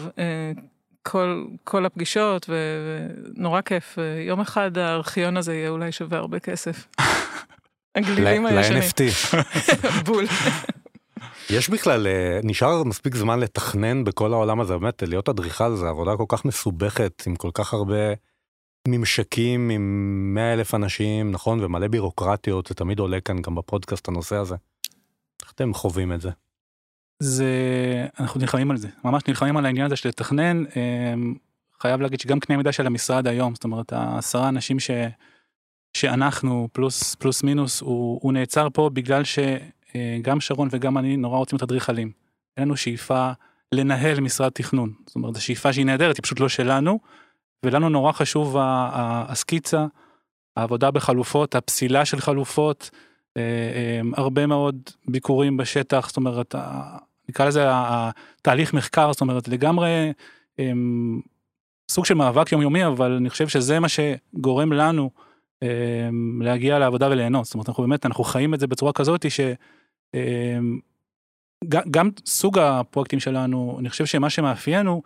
כל, 1.07 1.45
כל 1.63 1.85
הפגישות 1.85 2.50
ונורא 2.50 3.62
כיף. 3.62 3.97
יום 4.27 4.41
אחד 4.41 4.77
הארכיון 4.77 5.38
הזה 5.38 5.53
יהיה 5.53 5.69
אולי 5.69 5.91
שווה 5.91 6.17
הרבה 6.17 6.39
כסף. 6.39 6.88
הגלילים 7.95 8.45
הישנים. 8.45 8.81
ל-NFT. 8.81 9.35
בול. 10.05 10.25
יש 11.50 11.69
בכלל, 11.69 12.07
אה, 12.07 12.39
נשאר 12.43 12.83
מספיק 12.83 13.15
זמן 13.15 13.39
לתכנן 13.39 14.03
בכל 14.03 14.33
העולם 14.33 14.59
הזה, 14.59 14.77
באמת, 14.77 15.03
להיות 15.03 15.29
אדריכל 15.29 15.75
זה 15.75 15.89
עבודה 15.89 16.17
כל 16.17 16.25
כך 16.27 16.45
מסובכת, 16.45 17.24
עם 17.27 17.35
כל 17.35 17.50
כך 17.53 17.74
הרבה 17.74 18.13
ממשקים, 18.88 19.69
עם 19.69 20.31
100 20.33 20.53
אלף 20.53 20.75
אנשים, 20.75 21.31
נכון, 21.31 21.63
ומלא 21.63 21.88
בירוקרטיות, 21.88 22.67
זה 22.67 22.75
תמיד 22.75 23.00
עולה 23.00 23.21
כאן 23.21 23.41
גם 23.41 23.55
בפודקאסט 23.55 24.07
הנושא 24.07 24.35
הזה. 24.35 24.55
איך 25.41 25.51
אתם 25.51 25.74
חווים 25.74 26.13
את 26.13 26.21
זה? 26.21 26.29
זה, 27.19 27.45
אנחנו 28.19 28.39
נלחמים 28.39 28.72
על 28.72 28.77
זה, 28.77 28.88
ממש 29.03 29.24
נלחמים 29.27 29.57
על 29.57 29.65
העניין 29.65 29.86
הזה 29.86 29.95
של 29.95 30.10
לתכנן. 30.10 30.63
אמ, 30.75 31.36
חייב 31.81 32.01
להגיד 32.01 32.19
שגם 32.19 32.39
קנה 32.39 32.57
מידה 32.57 32.72
של 32.72 32.88
המשרד 32.88 33.27
היום, 33.27 33.55
זאת 33.55 33.63
אומרת, 33.63 33.93
העשרה 33.93 34.50
אנשים 34.50 34.79
ש... 34.79 34.91
שאנחנו 35.98 36.69
פלוס 36.72 37.15
פלוס 37.15 37.43
מינוס 37.43 37.81
הוא, 37.81 38.19
הוא 38.24 38.34
נעצר 38.34 38.67
פה 38.74 38.89
בגלל 38.93 39.24
ש... 39.24 39.39
אה, 39.95 40.39
שרון 40.39 40.67
וגם 40.72 40.98
אני 40.98 41.17
נורא 41.17 41.38
רוצים 41.38 41.55
להיות 41.55 41.63
אדריכלים. 41.63 42.12
אין 42.57 42.65
לנו 42.65 42.77
שאיפה 42.77 43.31
לנהל 43.72 44.19
משרד 44.19 44.51
תכנון. 44.51 44.93
זאת 45.05 45.15
אומרת, 45.15 45.36
זו 45.36 45.43
שאיפה 45.43 45.74
שהיא 45.74 45.86
נהדרת, 45.86 46.17
היא 46.17 46.24
פשוט 46.24 46.39
לא 46.39 46.50
שלנו, 46.50 47.00
ולנו 47.65 47.89
נורא 47.89 48.12
חשוב 48.12 48.55
הסקיצה, 48.60 49.86
העבודה 50.57 50.91
בחלופות, 50.91 51.55
הפסילה 51.55 52.05
של 52.05 52.19
חלופות, 52.19 52.89
הרבה 54.13 54.48
מאוד 54.48 54.75
ביקורים 55.07 55.57
בשטח, 55.57 56.07
זאת 56.07 56.17
אומרת, 56.17 56.55
נקרא 57.29 57.46
לזה 57.46 57.65
התהליך 57.70 58.74
מחקר, 58.74 59.13
זאת 59.13 59.22
אומרת, 59.22 59.48
לגמרי 59.48 60.13
סוג 61.91 62.05
של 62.05 62.13
מאבק 62.13 62.51
יומיומי, 62.51 62.86
אבל 62.86 63.12
אני 63.12 63.29
חושב 63.29 63.48
שזה 63.48 63.79
מה 63.79 63.88
שגורם 63.89 64.74
לנו 64.74 65.10
להגיע 66.41 66.79
לעבודה 66.79 67.08
וליהנות. 67.10 67.46
זאת 67.46 67.53
אומרת, 67.53 67.70
אנחנו 67.70 67.84
באמת, 67.84 68.05
אנחנו 68.05 68.24
חיים 68.24 68.53
את 68.53 68.60
זה 68.60 68.67
בצורה 68.67 68.94
כזאת 68.94 69.32
ש... 69.32 69.39
גם 71.91 72.10
סוג 72.25 72.60
הפרויקטים 72.60 73.20
שלנו, 73.20 73.77
אני 73.79 73.89
חושב 73.89 74.05
שמה 74.05 74.29
שמאפיין 74.29 74.88
הוא 74.88 75.03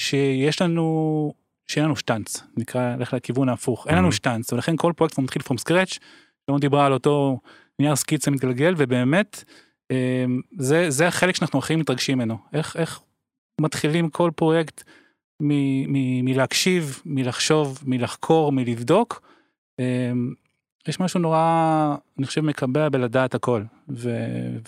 שיש 0.00 0.62
לנו, 0.62 1.32
שאין 1.68 1.84
לנו 1.84 1.96
שטאנץ, 1.96 2.42
נקרא, 2.56 2.96
ללכת 2.96 3.12
לכיוון 3.12 3.48
ההפוך, 3.48 3.86
אין 3.88 3.98
לנו 3.98 4.12
שטאנץ, 4.12 4.52
ולכן 4.52 4.76
כל 4.76 4.92
פרויקט 4.96 5.18
מתחיל 5.18 5.42
פרום 5.42 5.58
סקרץ', 5.58 5.98
לא 6.48 6.58
דיברה 6.58 6.86
על 6.86 6.92
אותו 6.92 7.40
נייר 7.78 7.96
סקיצה 7.96 8.30
מתגלגל, 8.30 8.74
ובאמת, 8.76 9.44
זה, 10.58 10.90
זה 10.90 11.08
החלק 11.08 11.34
שאנחנו 11.34 11.58
הכי 11.58 11.76
מתרגשים 11.76 12.18
ממנו, 12.18 12.38
איך, 12.52 12.76
איך 12.76 13.00
מתחילים 13.60 14.10
כל 14.10 14.30
פרויקט 14.36 14.84
מ, 15.40 15.52
מ, 15.92 16.24
מלהקשיב, 16.24 17.02
מלחשוב, 17.06 17.82
מלחקור, 17.86 18.52
מלבדוק, 18.52 19.22
יש 20.88 21.00
משהו 21.00 21.20
נורא, 21.20 21.96
אני 22.18 22.26
חושב, 22.26 22.40
מקבע 22.40 22.88
בלדעת 22.88 23.34
הכל. 23.34 23.62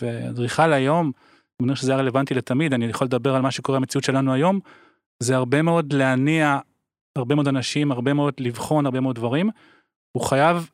ואדריכל 0.01 0.73
היום, 0.73 1.13
אני 1.61 1.67
מניח 1.67 1.79
שזה 1.79 1.93
היה 1.93 2.01
רלוונטי 2.01 2.35
לתמיד, 2.35 2.75
אני 2.75 2.87
יכול 2.87 3.07
לדבר 3.07 3.35
על 3.35 3.43
מה 3.43 3.51
שקורה 3.51 3.79
במציאות 3.79 4.05
שלנו 4.05 4.33
היום, 4.33 4.61
זה 5.23 5.37
הרבה 5.37 5.63
מאוד 5.63 5.93
להניע 5.93 6.59
הרבה 7.17 7.35
מאוד 7.35 7.49
אנשים, 7.49 7.93
הרבה 7.93 8.13
מאוד 8.13 8.35
לבחון 8.39 8.87
הרבה 8.87 9.01
מאוד 9.01 9.17
דברים. 9.17 9.51
הוא 10.13 10.25
חייב 10.25 10.71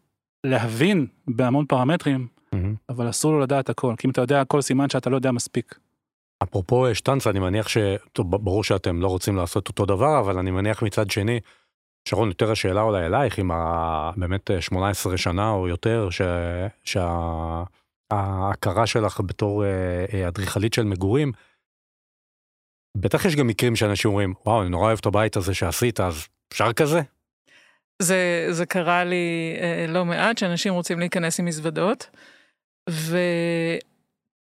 להבין 0.46 1.06
בהמון 1.28 1.66
פרמטרים. 1.66 2.28
אבל 2.88 3.10
אסור 3.10 3.32
לו 3.32 3.40
לדעת 3.40 3.68
הכל, 3.68 3.94
כי 3.98 4.06
אם 4.06 4.10
אתה 4.10 4.20
יודע 4.20 4.40
הכל 4.40 4.60
סימן 4.60 4.90
שאתה 4.90 5.10
לא 5.10 5.16
יודע 5.16 5.32
מספיק. 5.32 5.78
אפרופו 6.42 6.94
שטנץ, 6.94 7.26
אני 7.26 7.38
מניח 7.38 7.68
ש... 7.68 7.78
טוב, 8.12 8.36
ברור 8.36 8.64
שאתם 8.64 9.00
לא 9.00 9.08
רוצים 9.08 9.36
לעשות 9.36 9.68
אותו 9.68 9.86
דבר, 9.86 10.20
אבל 10.20 10.38
אני 10.38 10.50
מניח 10.50 10.82
מצד 10.82 11.10
שני, 11.10 11.40
שרון, 12.08 12.28
יותר 12.28 12.52
השאלה 12.52 12.82
אולי 12.82 13.06
אלייך, 13.06 13.38
עם 13.38 13.50
ה... 13.50 14.10
באמת 14.16 14.50
18 14.60 15.16
שנה 15.16 15.50
או 15.50 15.68
יותר, 15.68 16.08
ש... 16.10 16.20
שההכרה 18.10 18.86
שלך 18.86 19.20
בתור 19.20 19.64
אה, 19.64 20.04
אה, 20.12 20.28
אדריכלית 20.28 20.74
של 20.74 20.84
מגורים, 20.84 21.32
בטח 22.96 23.24
יש 23.24 23.36
גם 23.36 23.46
מקרים 23.46 23.76
שאנשים 23.76 24.10
אומרים, 24.10 24.34
וואו, 24.46 24.62
אני 24.62 24.70
נורא 24.70 24.86
אוהב 24.86 24.98
את 25.00 25.06
הבית 25.06 25.36
הזה 25.36 25.54
שעשית, 25.54 26.00
אז 26.00 26.26
אפשר 26.52 26.72
כזה? 26.72 27.00
זה, 28.02 28.46
זה 28.50 28.66
קרה 28.66 29.04
לי 29.04 29.56
אה, 29.60 29.86
לא 29.88 30.04
מעט, 30.04 30.38
שאנשים 30.38 30.74
רוצים 30.74 30.98
להיכנס 30.98 31.40
עם 31.40 31.46
מזוודות, 31.46 32.10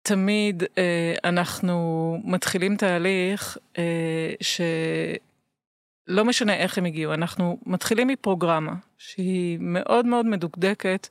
ותמיד 0.03 0.63
אה, 0.79 1.15
אנחנו 1.25 2.19
מתחילים 2.25 2.77
תהליך 2.77 3.59
אה, 3.79 4.33
ש... 4.41 4.61
לא 6.09 6.25
משנה 6.25 6.55
איך 6.55 6.79
הם 6.79 6.85
הגיעו, 6.85 7.15
אנחנו 7.15 7.59
מתחילים 7.67 8.09
מפרוגרמה 8.09 8.75
שהיא 8.99 9.59
מאוד 9.61 10.07
מאוד 10.07 10.27
מדוקדקת. 10.27 11.09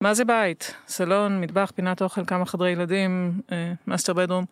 מה 0.00 0.14
זה 0.14 0.24
בית? 0.24 0.74
סלון, 0.86 1.40
מטבח, 1.40 1.72
פינת 1.74 2.02
אוכל, 2.02 2.24
כמה 2.24 2.46
חדרי 2.46 2.70
ילדים, 2.70 3.40
master 3.86 4.12
bedroom. 4.12 4.44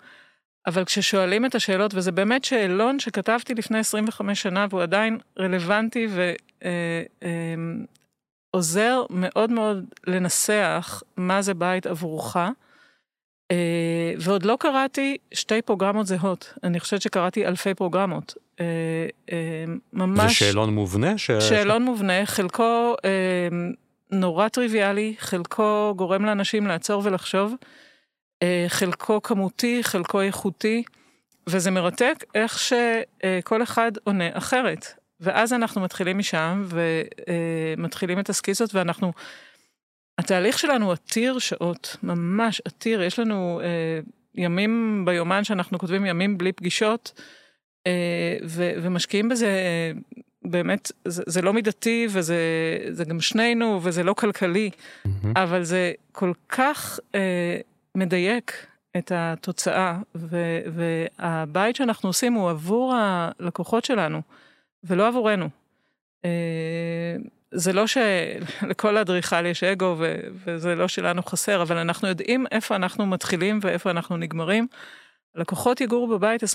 אבל 0.66 0.84
כששואלים 0.84 1.46
את 1.46 1.54
השאלות, 1.54 1.94
וזה 1.94 2.12
באמת 2.12 2.44
שאלון 2.44 2.98
שכתבתי 2.98 3.54
לפני 3.54 3.78
25 3.78 4.42
שנה 4.42 4.66
והוא 4.70 4.82
עדיין 4.82 5.18
רלוונטי 5.38 6.06
אה, 8.56 8.98
מאוד 9.10 9.50
מאוד 9.50 9.84
לנסח 10.06 11.02
מה 11.16 11.42
זה 11.42 11.54
בית 11.54 11.86
עבורך. 11.86 12.36
אה, 13.50 14.14
ועוד 14.18 14.44
לא 14.44 14.56
קראתי 14.60 15.16
שתי 15.34 15.62
פרוגרמות 15.62 16.06
זהות, 16.06 16.54
אני 16.64 16.80
חושבת 16.80 17.02
שקראתי 17.02 17.46
אלפי 17.46 17.74
פרוגרמות. 17.74 18.34
אה, 18.60 18.64
אה, 19.32 19.64
ממש... 19.92 20.28
זה 20.28 20.34
שאלון 20.34 20.74
מובנה? 20.74 21.18
ש... 21.18 21.30
שאלון 21.30 21.82
מובנה, 21.82 22.26
חלקו 22.26 22.94
נורא 24.10 24.48
טריוויאלי, 24.48 25.14
חלקו 25.18 25.94
גורם 25.96 26.24
לאנשים 26.24 26.66
לעצור 26.66 27.02
ולחשוב, 27.04 27.54
חלקו 28.68 29.22
כמותי, 29.22 29.84
חלקו 29.84 30.20
איכותי, 30.20 30.82
וזה 31.46 31.70
מרתק 31.70 32.24
איך 32.34 32.58
שכל 32.58 33.62
אחד 33.62 33.92
עונה 34.04 34.28
אחרת. 34.32 34.95
ואז 35.20 35.52
אנחנו 35.52 35.80
מתחילים 35.80 36.18
משם 36.18 36.64
ומתחילים 37.76 38.18
את 38.18 38.28
הסקיצות 38.28 38.74
ואנחנו 38.74 39.12
התהליך 40.18 40.58
שלנו 40.58 40.92
עתיר 40.92 41.38
שעות, 41.38 41.96
ממש 42.02 42.62
עתיר. 42.64 43.02
יש 43.02 43.18
לנו 43.18 43.60
אה, 43.62 44.00
ימים 44.34 45.02
ביומן 45.06 45.44
שאנחנו 45.44 45.78
כותבים 45.78 46.06
ימים 46.06 46.38
בלי 46.38 46.52
פגישות, 46.52 47.20
אה, 47.86 48.36
ו- 48.44 48.72
ומשקיעים 48.82 49.28
בזה, 49.28 49.46
אה, 49.46 49.92
באמת, 50.44 50.92
זה, 51.04 51.22
זה 51.26 51.42
לא 51.42 51.52
מידתי 51.52 52.06
וזה 52.10 53.04
גם 53.08 53.20
שנינו 53.20 53.80
וזה 53.82 54.02
לא 54.02 54.14
כלכלי, 54.14 54.70
mm-hmm. 54.70 55.10
אבל 55.36 55.64
זה 55.64 55.92
כל 56.12 56.32
כך 56.48 57.00
אה, 57.14 57.60
מדייק 57.94 58.66
את 58.98 59.12
התוצאה, 59.14 59.98
ו- 60.14 60.60
והבית 60.66 61.76
שאנחנו 61.76 62.08
עושים 62.08 62.32
הוא 62.32 62.50
עבור 62.50 62.94
הלקוחות 62.96 63.84
שלנו, 63.84 64.22
ולא 64.84 65.08
עבורנו. 65.08 65.48
אה, 66.24 67.16
זה 67.50 67.72
לא 67.72 67.84
שלכל 67.86 68.96
אדריכל 69.02 69.46
יש 69.46 69.64
אגו 69.64 69.94
ו- 69.98 70.20
וזה 70.44 70.74
לא 70.74 70.88
שלנו 70.88 71.22
חסר, 71.22 71.62
אבל 71.62 71.76
אנחנו 71.76 72.08
יודעים 72.08 72.46
איפה 72.50 72.76
אנחנו 72.76 73.06
מתחילים 73.06 73.58
ואיפה 73.62 73.90
אנחנו 73.90 74.16
נגמרים. 74.16 74.66
לקוחות 75.34 75.80
יגורו 75.80 76.06
בבית 76.06 76.42
24-7 76.44 76.46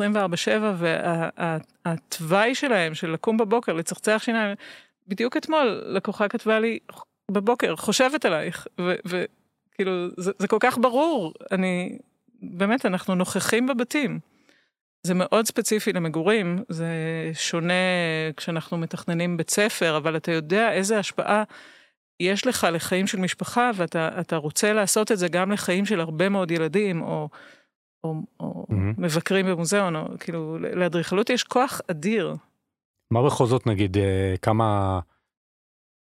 והתוואי 1.86 2.56
שלהם 2.56 2.94
של 2.94 3.10
לקום 3.10 3.38
בבוקר, 3.38 3.74
לצחצח 3.74 4.22
שיניים, 4.24 4.56
בדיוק 5.08 5.38
אתמול 5.38 5.84
לקוחה 5.86 6.28
כתבה 6.28 6.60
לי 6.60 6.80
בבוקר, 7.32 7.76
חושבת 7.76 8.26
עלייך, 8.26 8.68
וכאילו 8.80 10.08
זה, 10.18 10.32
זה 10.40 10.48
כל 10.48 10.58
כך 10.60 10.78
ברור, 10.78 11.34
אני, 11.52 11.98
באמת, 12.42 12.86
אנחנו 12.86 13.16
נוכחים 13.16 13.68
בבתים. 13.68 14.20
זה 15.04 15.14
מאוד 15.14 15.46
ספציפי 15.46 15.94
למגורים, 15.94 16.64
זה 16.70 16.92
שונה 17.34 17.74
כשאנחנו 18.38 18.78
מתכננים 18.78 19.38
בית 19.38 19.50
ספר, 19.50 19.98
אבל 19.98 20.18
אתה 20.18 20.32
יודע 20.32 20.72
איזה 20.72 21.00
השפעה 21.00 21.44
יש 22.20 22.48
לך 22.48 22.68
לחיים 22.72 23.08
של 23.08 23.20
משפחה, 23.20 23.72
ואתה 23.76 24.36
רוצה 24.36 24.74
לעשות 24.74 25.12
את 25.12 25.18
זה 25.18 25.28
גם 25.28 25.52
לחיים 25.52 25.86
של 25.86 26.00
הרבה 26.00 26.30
מאוד 26.30 26.52
ילדים, 26.52 27.02
או, 27.02 27.30
או, 28.04 28.16
או 28.40 28.66
mm-hmm. 28.70 28.74
מבקרים 28.98 29.46
במוזיאון, 29.46 29.96
או 29.96 30.06
כאילו, 30.20 30.58
לאדריכלות 30.60 31.30
יש 31.30 31.44
כוח 31.44 31.82
אדיר. 31.88 32.36
מה 33.12 33.26
בכל 33.26 33.46
זאת 33.46 33.68
נגיד, 33.68 33.98
אה, 33.98 34.36
כמה, 34.42 35.00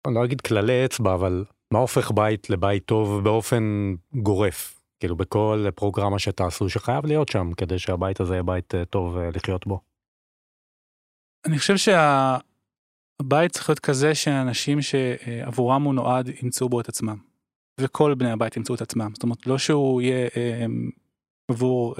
אני 0.07 0.14
לא 0.14 0.25
אגיד 0.25 0.40
כללי 0.40 0.85
אצבע, 0.85 1.14
אבל 1.14 1.45
מה 1.73 1.78
הופך 1.78 2.11
בית 2.11 2.50
לבית 2.50 2.85
טוב 2.85 3.25
באופן 3.25 3.95
גורף? 4.14 4.77
כאילו 5.00 5.17
בכל 5.17 5.67
פרוגרמה 5.75 6.19
שתעשו 6.19 6.69
שחייב 6.69 7.07
להיות 7.07 7.28
שם 7.28 7.52
כדי 7.57 7.78
שהבית 7.78 8.21
הזה 8.21 8.35
יהיה 8.35 8.43
בית 8.43 8.75
אה, 8.75 8.85
טוב 8.85 9.17
אה, 9.17 9.31
לחיות 9.35 9.67
בו. 9.67 9.81
אני 11.47 11.59
חושב 11.59 11.76
שהבית 11.76 13.52
צריך 13.52 13.69
להיות 13.69 13.81
כזה 13.81 14.14
שאנשים 14.14 14.83
שעבורם 14.83 15.83
הוא 15.83 15.95
נועד 15.95 16.31
ימצאו 16.43 16.69
בו 16.69 16.81
את 16.81 16.88
עצמם. 16.88 17.17
וכל 17.81 18.14
בני 18.14 18.31
הבית 18.31 18.57
ימצאו 18.57 18.75
את 18.75 18.81
עצמם. 18.81 19.11
זאת 19.14 19.23
אומרת 19.23 19.47
לא 19.47 19.59
שהוא 19.59 20.02
יהיה 20.02 20.28
אה, 20.37 20.67
עבור 21.50 21.95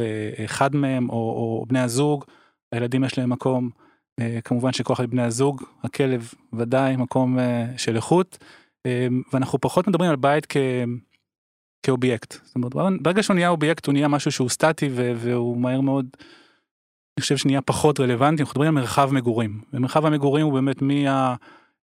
אחד 0.45 0.77
מהם 0.77 1.11
או, 1.11 1.15
או 1.15 1.65
בני 1.69 1.81
הזוג, 1.81 2.25
הילדים 2.73 3.05
יש 3.05 3.19
להם 3.19 3.31
מקום, 3.31 3.71
כמובן 4.45 4.73
שכל 4.73 4.93
אחד 4.93 5.07
מבני 5.07 5.23
הזוג, 5.23 5.63
הכלב 5.83 6.33
ודאי 6.53 6.97
מקום 6.97 7.39
של 7.77 7.97
איכות. 7.97 8.39
ואנחנו 9.33 9.61
פחות 9.61 9.89
מדברים 9.89 10.11
על 10.11 10.17
בית 10.17 10.47
כ... 10.49 10.57
כאובייקט. 11.83 12.33
זאת 12.45 12.57
אומרת, 12.57 12.73
ברגע 13.03 13.23
שהוא 13.23 13.35
נהיה 13.35 13.49
אובייקט 13.49 13.87
הוא 13.87 13.93
נהיה 13.93 14.09
משהו 14.09 14.33
שהוא 14.33 14.49
סטטי 14.49 14.91
והוא 14.93 15.57
מהר 15.57 15.81
מאוד, 15.81 16.07
אני 17.19 17.23
חושב 17.23 17.37
שנהיה 17.37 17.61
פחות 17.61 18.01
רלוונטי, 18.01 18.43
אנחנו 18.43 18.53
מדברים 18.53 18.77
על 18.77 18.83
מרחב 18.83 19.11
מגורים. 19.13 19.61
ומרחב 19.73 20.07
המגורים 20.07 20.47
הוא 20.47 20.53
באמת 20.53 20.83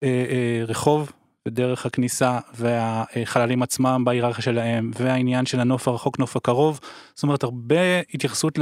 מהרחוב 0.03 1.01
אה, 1.01 1.07
אה, 1.07 1.21
ודרך 1.49 1.87
הכניסה 1.87 2.39
והחללים 2.55 3.63
עצמם 3.63 4.03
בהיררכיה 4.05 4.43
שלהם 4.43 4.91
והעניין 4.99 5.47
של 5.47 5.61
הנוף 5.61 5.89
הרחוק 5.89 6.19
נוף 6.19 6.37
הקרוב 6.37 6.81
זאת 7.15 7.23
אומרת 7.23 7.43
הרבה 7.43 8.01
התייחסות 8.15 8.59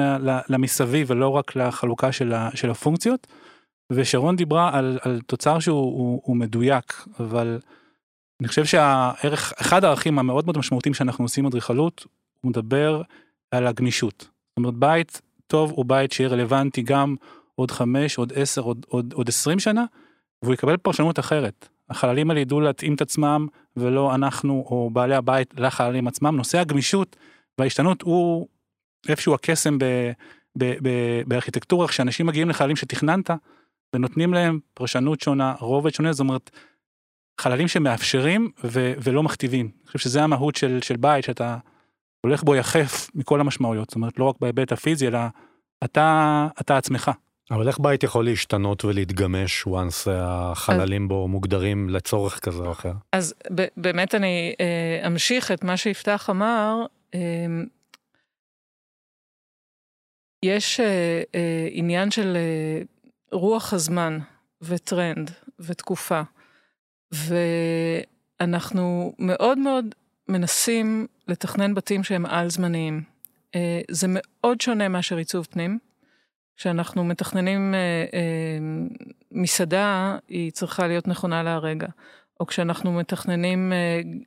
למסביב 0.48 1.10
ולא 1.10 1.28
רק 1.28 1.56
לחלוקה 1.56 2.12
של 2.54 2.70
הפונקציות. 2.70 3.26
ושרון 3.92 4.36
דיברה 4.36 4.70
על, 4.78 4.98
על 5.02 5.20
תוצר 5.26 5.58
שהוא 5.58 5.76
הוא, 5.76 6.20
הוא 6.24 6.36
מדויק 6.36 7.06
אבל 7.20 7.58
אני 8.40 8.48
חושב 8.48 8.64
שהערך, 8.64 9.52
אחד 9.60 9.84
הערכים 9.84 10.18
המאוד 10.18 10.44
מאוד 10.44 10.58
משמעותיים 10.58 10.94
שאנחנו 10.94 11.24
עושים 11.24 11.46
אדריכלות, 11.46 12.06
הוא 12.40 12.50
מדבר 12.50 13.02
על 13.50 13.66
הגמישות. 13.66 14.20
זאת 14.20 14.56
אומרת 14.56 14.74
בית 14.74 15.20
טוב 15.46 15.70
הוא 15.70 15.84
בית 15.84 16.12
שיהיה 16.12 16.30
רלוונטי 16.30 16.82
גם 16.82 17.14
עוד 17.54 17.70
חמש, 17.70 18.18
עוד 18.18 18.32
עשר, 18.36 18.60
עוד, 18.60 18.86
עוד, 18.88 19.12
עוד 19.12 19.28
עשרים 19.28 19.58
שנה, 19.58 19.84
והוא 20.42 20.54
יקבל 20.54 20.76
פרשנות 20.76 21.18
אחרת. 21.18 21.68
החללים 21.90 22.30
האלה 22.30 22.40
ידעו 22.40 22.60
להתאים 22.60 22.94
את 22.94 23.00
עצמם 23.00 23.46
ולא 23.76 24.14
אנחנו 24.14 24.64
או 24.70 24.90
בעלי 24.92 25.14
הבית 25.14 25.54
לחללים 25.56 26.08
עצמם. 26.08 26.36
נושא 26.36 26.58
הגמישות 26.58 27.16
וההשתנות 27.58 28.02
הוא 28.02 28.48
איפשהו 29.08 29.34
הקסם 29.34 29.78
ב, 29.78 29.84
ב, 30.58 30.64
ב, 30.82 30.88
בארכיטקטורה, 31.26 31.88
כשאנשים 31.88 32.26
מגיעים 32.26 32.48
לחללים 32.48 32.76
שתכננת 32.76 33.30
ונותנים 33.94 34.34
להם 34.34 34.58
פרשנות 34.74 35.20
שונה, 35.20 35.54
רובד 35.60 35.94
שונה, 35.94 36.12
זאת 36.12 36.20
אומרת, 36.20 36.50
חללים 37.38 37.68
שמאפשרים 37.68 38.50
ו, 38.64 38.92
ולא 39.02 39.22
מכתיבים. 39.22 39.66
אני 39.66 39.86
חושב 39.86 39.98
שזה 39.98 40.22
המהות 40.22 40.56
של, 40.56 40.78
של 40.82 40.96
בית, 40.96 41.24
שאתה 41.24 41.56
הולך 42.20 42.42
בו 42.42 42.54
יחף 42.54 43.10
מכל 43.14 43.40
המשמעויות, 43.40 43.90
זאת 43.90 43.96
אומרת, 43.96 44.18
לא 44.18 44.24
רק 44.24 44.36
בהיבט 44.40 44.72
הפיזי, 44.72 45.06
אלא 45.06 45.18
אתה, 45.84 46.46
אתה 46.60 46.76
עצמך. 46.76 47.10
אבל 47.50 47.68
איך 47.68 47.78
בית 47.78 48.02
יכול 48.02 48.24
להשתנות 48.24 48.84
ולהתגמש 48.84 49.64
once 49.64 50.10
החללים 50.10 51.02
אז, 51.02 51.08
בו 51.08 51.28
מוגדרים 51.28 51.88
לצורך 51.88 52.38
כזה 52.38 52.62
או 52.62 52.72
אחר? 52.72 52.92
אז 53.12 53.34
באמת 53.76 54.14
אני 54.14 54.54
אה, 54.60 55.06
אמשיך 55.06 55.52
את 55.52 55.64
מה 55.64 55.76
שיפתח 55.76 56.30
אמר. 56.30 56.86
אה, 57.14 57.20
יש 60.44 60.80
אה, 60.80 61.22
אה, 61.34 61.68
עניין 61.70 62.10
של 62.10 62.36
אה, 62.36 62.82
רוח 63.32 63.72
הזמן 63.72 64.18
וטרנד 64.62 65.30
ותקופה, 65.60 66.22
ואנחנו 67.12 69.12
מאוד 69.18 69.58
מאוד 69.58 69.94
מנסים 70.28 71.06
לתכנן 71.28 71.74
בתים 71.74 72.04
שהם 72.04 72.26
על-זמניים. 72.26 73.02
אה, 73.54 73.80
זה 73.90 74.06
מאוד 74.10 74.60
שונה 74.60 74.88
מאשר 74.88 75.16
עיצוב 75.16 75.46
פנים. 75.50 75.78
כשאנחנו 76.56 77.04
מתכננים 77.04 77.74
אה, 77.74 77.78
אה, 78.14 78.58
מסעדה, 79.32 80.16
היא 80.28 80.52
צריכה 80.52 80.86
להיות 80.86 81.08
נכונה 81.08 81.42
להרגע. 81.42 81.86
או 82.40 82.46
כשאנחנו 82.46 82.92
מתכננים, 82.92 83.72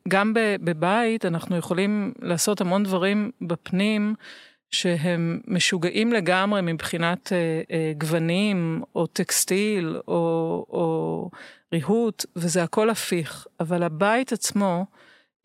גם 0.07 0.33
בבית, 0.61 1.25
אנחנו 1.25 1.57
יכולים 1.57 2.13
לעשות 2.21 2.61
המון 2.61 2.83
דברים 2.83 3.31
בפנים 3.41 4.15
שהם 4.71 5.41
משוגעים 5.47 6.13
לגמרי 6.13 6.61
מבחינת 6.61 7.33
אה, 7.33 7.61
אה, 7.71 7.93
גוונים, 7.97 8.81
או 8.95 9.07
טקסטיל, 9.07 9.99
או, 10.07 10.65
או 10.69 11.29
ריהוט, 11.73 12.25
וזה 12.35 12.63
הכל 12.63 12.89
הפיך. 12.89 13.47
אבל 13.59 13.83
הבית 13.83 14.31
עצמו, 14.31 14.85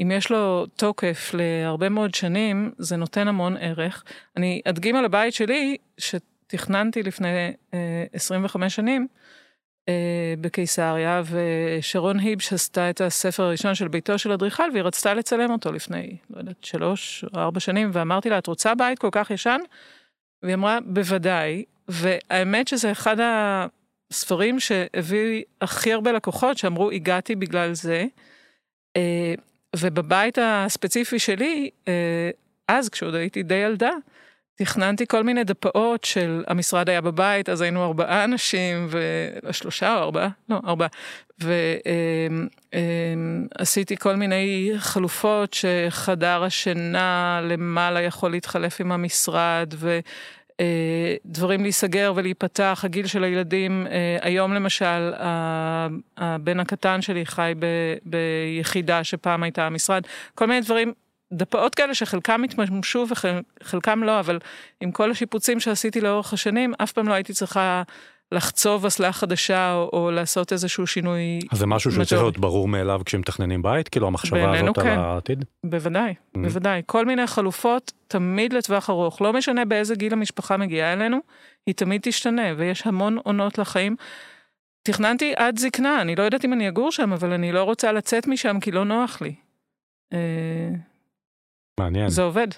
אם 0.03 0.11
יש 0.11 0.31
לו 0.31 0.67
תוקף 0.67 1.35
להרבה 1.35 1.89
מאוד 1.89 2.15
שנים, 2.15 2.71
זה 2.79 2.97
נותן 2.97 3.29
המון 3.29 3.57
ערך. 3.57 4.05
אני 4.37 4.63
אדגים 4.65 4.97
על 4.97 5.05
הבית 5.05 5.35
שלי, 5.35 5.77
שתכננתי 5.99 7.03
לפני 7.03 7.53
אה, 7.75 8.05
25 8.13 8.77
שנים, 8.77 9.07
בקיסריה, 10.41 11.23
ושרון 11.31 12.19
היבש 12.19 12.53
עשתה 12.53 12.91
את 12.91 13.01
הספר 13.01 13.43
הראשון 13.43 13.75
של 13.75 13.89
ביתו 13.89 14.19
של 14.19 14.33
אדריכל, 14.33 14.71
והיא 14.73 14.83
רצתה 14.83 15.15
לצלם 15.15 15.51
אותו 15.51 15.73
לפני, 15.73 16.17
לא 16.31 16.39
יודעת, 16.39 16.65
שלוש 16.65 17.25
או 17.35 17.41
ארבע 17.41 17.61
שנים, 17.61 17.91
ואמרתי 17.93 18.31
לה, 18.31 18.39
את 18.39 18.47
רוצה 18.47 18.75
בית 18.75 18.99
כל 18.99 19.09
כך 19.13 19.31
ישן? 19.31 19.59
והיא 20.43 20.55
אמרה, 20.55 20.79
בוודאי, 20.87 21.65
והאמת 21.89 22.69
שזה 22.69 22.93
אחד 22.93 23.17
הספרים 24.11 24.61
שהביא 24.61 25.43
הכי 25.61 25.93
הרבה 25.93 26.13
לקוחות, 26.13 26.59
שאמרו, 26.59 26.91
הגעתי 26.91 27.35
בגלל 27.35 27.75
זה. 27.75 28.05
אה, 28.97 29.35
ובבית 29.77 30.39
הספציפי 30.43 31.19
שלי, 31.19 31.71
אה, 31.89 32.31
אז, 32.69 32.89
כשעוד 32.89 33.15
הייתי 33.15 33.43
די 33.43 33.55
ילדה, 33.55 33.91
תכננתי 34.57 35.07
כל 35.07 35.23
מיני 35.23 35.45
דפאות 35.45 36.05
של 36.05 36.45
המשרד 36.47 36.89
היה 36.89 37.01
בבית, 37.01 37.49
אז 37.49 37.61
היינו 37.61 37.85
ארבעה 37.85 38.25
אנשים, 38.25 38.89
ושלושה 39.45 39.95
או 39.95 40.03
ארבעה? 40.03 40.29
לא, 40.49 40.61
ארבעה. 40.67 40.89
ועשיתי 43.55 43.95
אמ, 43.95 43.99
כל 44.01 44.17
מיני 44.17 44.73
חלופות 44.77 45.55
שחדר 45.55 46.45
השינה 46.45 47.41
למעלה 47.43 48.01
יכול 48.01 48.31
להתחלף 48.31 48.81
עם 48.81 48.93
המשרד, 48.93 49.75
ודברים 50.59 51.63
להיסגר 51.63 52.13
ולהיפתח, 52.17 52.81
הגיל 52.85 53.07
של 53.07 53.25
הילדים. 53.25 53.87
אה, 53.91 54.19
היום 54.21 54.55
למשל, 54.55 55.13
הבן 56.17 56.61
הקטן 56.61 57.03
שלי 57.03 57.27
חי 57.27 57.53
ביחידה 58.05 59.05
שפעם 59.05 59.43
הייתה 59.43 59.67
המשרד. 59.67 60.03
כל 60.35 60.47
מיני 60.47 60.61
דברים 60.61 60.93
דפאות 61.33 61.75
כאלה 61.75 61.95
שחלקם 61.95 62.43
התממשו 62.45 63.07
וחלקם 63.11 64.03
לא, 64.03 64.21
אבל 64.21 64.39
עם 64.81 64.93
כל 64.93 65.11
השיפוצים 65.11 65.61
שעשיתי 65.61 66.01
לאורך 66.01 66.33
השנים, 66.33 66.75
אף 66.83 66.93
פעם 66.93 67.09
לא 67.09 67.13
הייתי 67.13 67.33
צריכה 67.33 67.83
לחצוב 68.33 68.87
אסלה 68.87 69.13
חדשה 69.13 69.75
או, 69.75 69.91
או 69.93 70.11
לעשות 70.11 70.53
איזשהו 70.53 70.87
שינוי. 70.87 71.39
אז 71.53 71.59
זה 71.59 71.67
משהו 71.67 71.93
שצריך 71.93 72.23
להיות 72.23 72.39
ברור 72.39 72.69
מאליו 72.69 73.01
כשמתכננים 73.05 73.63
בית? 73.63 73.89
כאילו 73.89 74.07
המחשבה 74.07 74.59
הזאת 74.59 74.79
כן. 74.79 74.87
על 74.87 74.99
העתיד? 74.99 75.45
בוודאי, 75.65 76.11
mm-hmm. 76.11 76.39
בוודאי. 76.39 76.83
כל 76.87 77.05
מיני 77.05 77.27
חלופות 77.27 77.93
תמיד 78.09 78.53
לטווח 78.53 78.91
ארוך. 78.91 79.23
לא 79.23 79.33
משנה 79.33 79.65
באיזה 79.65 79.95
גיל 79.95 80.13
המשפחה 80.13 80.57
מגיעה 80.57 80.93
אלינו, 80.93 81.19
היא 81.67 81.75
תמיד 81.75 82.01
תשתנה, 82.05 82.43
ויש 82.57 82.87
המון 82.87 83.19
עונות 83.25 83.59
לחיים. 83.59 83.97
תכננתי 84.83 85.33
עד 85.37 85.59
זקנה, 85.59 86.01
אני 86.01 86.17
לא 86.17 86.23
יודעת 86.23 86.45
אם 86.45 86.53
אני 86.53 86.69
אגור 86.69 86.93
שם, 86.93 87.13
אבל 87.13 87.33
אני 87.33 87.53
לא 87.53 87.63
רוצה 87.63 87.93
לצאת 87.93 88.27
משם 88.27 88.61
כי 88.61 88.71
לא 88.71 88.85
נוח 88.85 89.23
לי. 89.23 89.35
מעניין. 91.81 92.09
זה 92.09 92.23
עובד. 92.23 92.49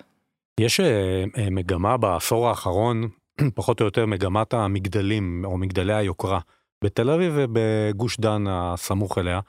יש 0.60 0.80
אה, 0.80 1.24
מגמה 1.50 1.96
בעשור 1.96 2.48
האחרון, 2.48 3.08
פחות 3.54 3.80
או 3.80 3.84
יותר 3.84 4.06
מגמת 4.06 4.54
המגדלים, 4.54 5.44
או 5.44 5.58
מגדלי 5.58 5.94
היוקרה, 5.94 6.40
בתל 6.84 7.10
אביב 7.10 7.32
ובגוש 7.36 8.20
דן 8.20 8.44
הסמוך 8.48 9.18
אליה. 9.18 9.40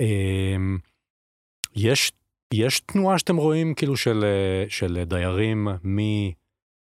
אמ, 0.00 0.78
יש, 1.76 2.12
יש 2.54 2.80
תנועה 2.80 3.18
שאתם 3.18 3.36
רואים 3.36 3.74
כאילו 3.74 3.96
של, 3.96 4.24
אה, 4.24 4.64
של 4.68 5.04
דיירים 5.06 5.68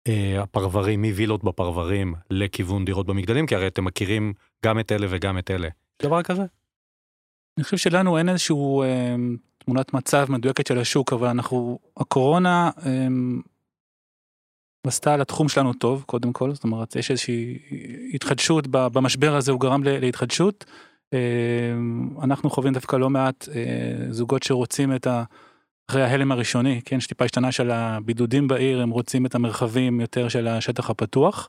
מהפרברים, 0.08 1.04
מווילות 1.04 1.44
בפרברים 1.44 2.14
לכיוון 2.30 2.84
דירות 2.84 3.06
במגדלים, 3.06 3.46
כי 3.46 3.54
הרי 3.54 3.66
אתם 3.66 3.84
מכירים 3.84 4.32
גם 4.64 4.78
את 4.80 4.92
אלה 4.92 5.06
וגם 5.10 5.38
את 5.38 5.50
אלה. 5.50 5.68
דבר 6.02 6.22
כזה? 6.22 6.42
אני 7.58 7.64
חושב 7.64 7.76
שלנו 7.76 8.18
אין 8.18 8.28
איזשהו 8.28 8.82
אה, 8.82 9.14
תמונת 9.66 9.94
מצב 9.94 10.26
מדויקת 10.28 10.66
של 10.66 10.78
השוק, 10.78 11.12
אבל 11.12 11.28
אנחנו, 11.28 11.78
הקורונה 11.96 12.70
אה, 12.86 13.06
עשתה 14.86 15.14
על 15.14 15.20
התחום 15.20 15.48
שלנו 15.48 15.72
טוב, 15.72 16.04
קודם 16.06 16.32
כל, 16.32 16.54
זאת 16.54 16.64
אומרת, 16.64 16.96
יש 16.96 17.10
איזושהי 17.10 17.58
התחדשות 18.14 18.66
במשבר 18.66 19.36
הזה, 19.36 19.52
הוא 19.52 19.60
גרם 19.60 19.82
להתחדשות. 19.84 20.64
אה, 21.14 21.18
אנחנו 22.22 22.50
חווים 22.50 22.72
דווקא 22.72 22.96
לא 22.96 23.10
מעט 23.10 23.48
אה, 23.54 24.12
זוגות 24.12 24.42
שרוצים 24.42 24.94
את 24.94 25.06
ה... 25.06 25.24
אחרי 25.90 26.02
ההלם 26.02 26.32
הראשוני, 26.32 26.80
כן, 26.84 27.00
שטיפה 27.00 27.24
השתנה 27.24 27.52
של 27.52 27.70
הבידודים 27.70 28.48
בעיר, 28.48 28.82
הם 28.82 28.90
רוצים 28.90 29.26
את 29.26 29.34
המרחבים 29.34 30.00
יותר 30.00 30.28
של 30.28 30.48
השטח 30.48 30.90
הפתוח. 30.90 31.48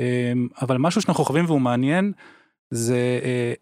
אה, 0.00 0.32
אבל 0.62 0.76
משהו 0.78 1.00
שאנחנו 1.00 1.24
חווים 1.24 1.44
והוא 1.44 1.60
מעניין, 1.60 2.12
זה 2.70 3.20
אה, 3.24 3.52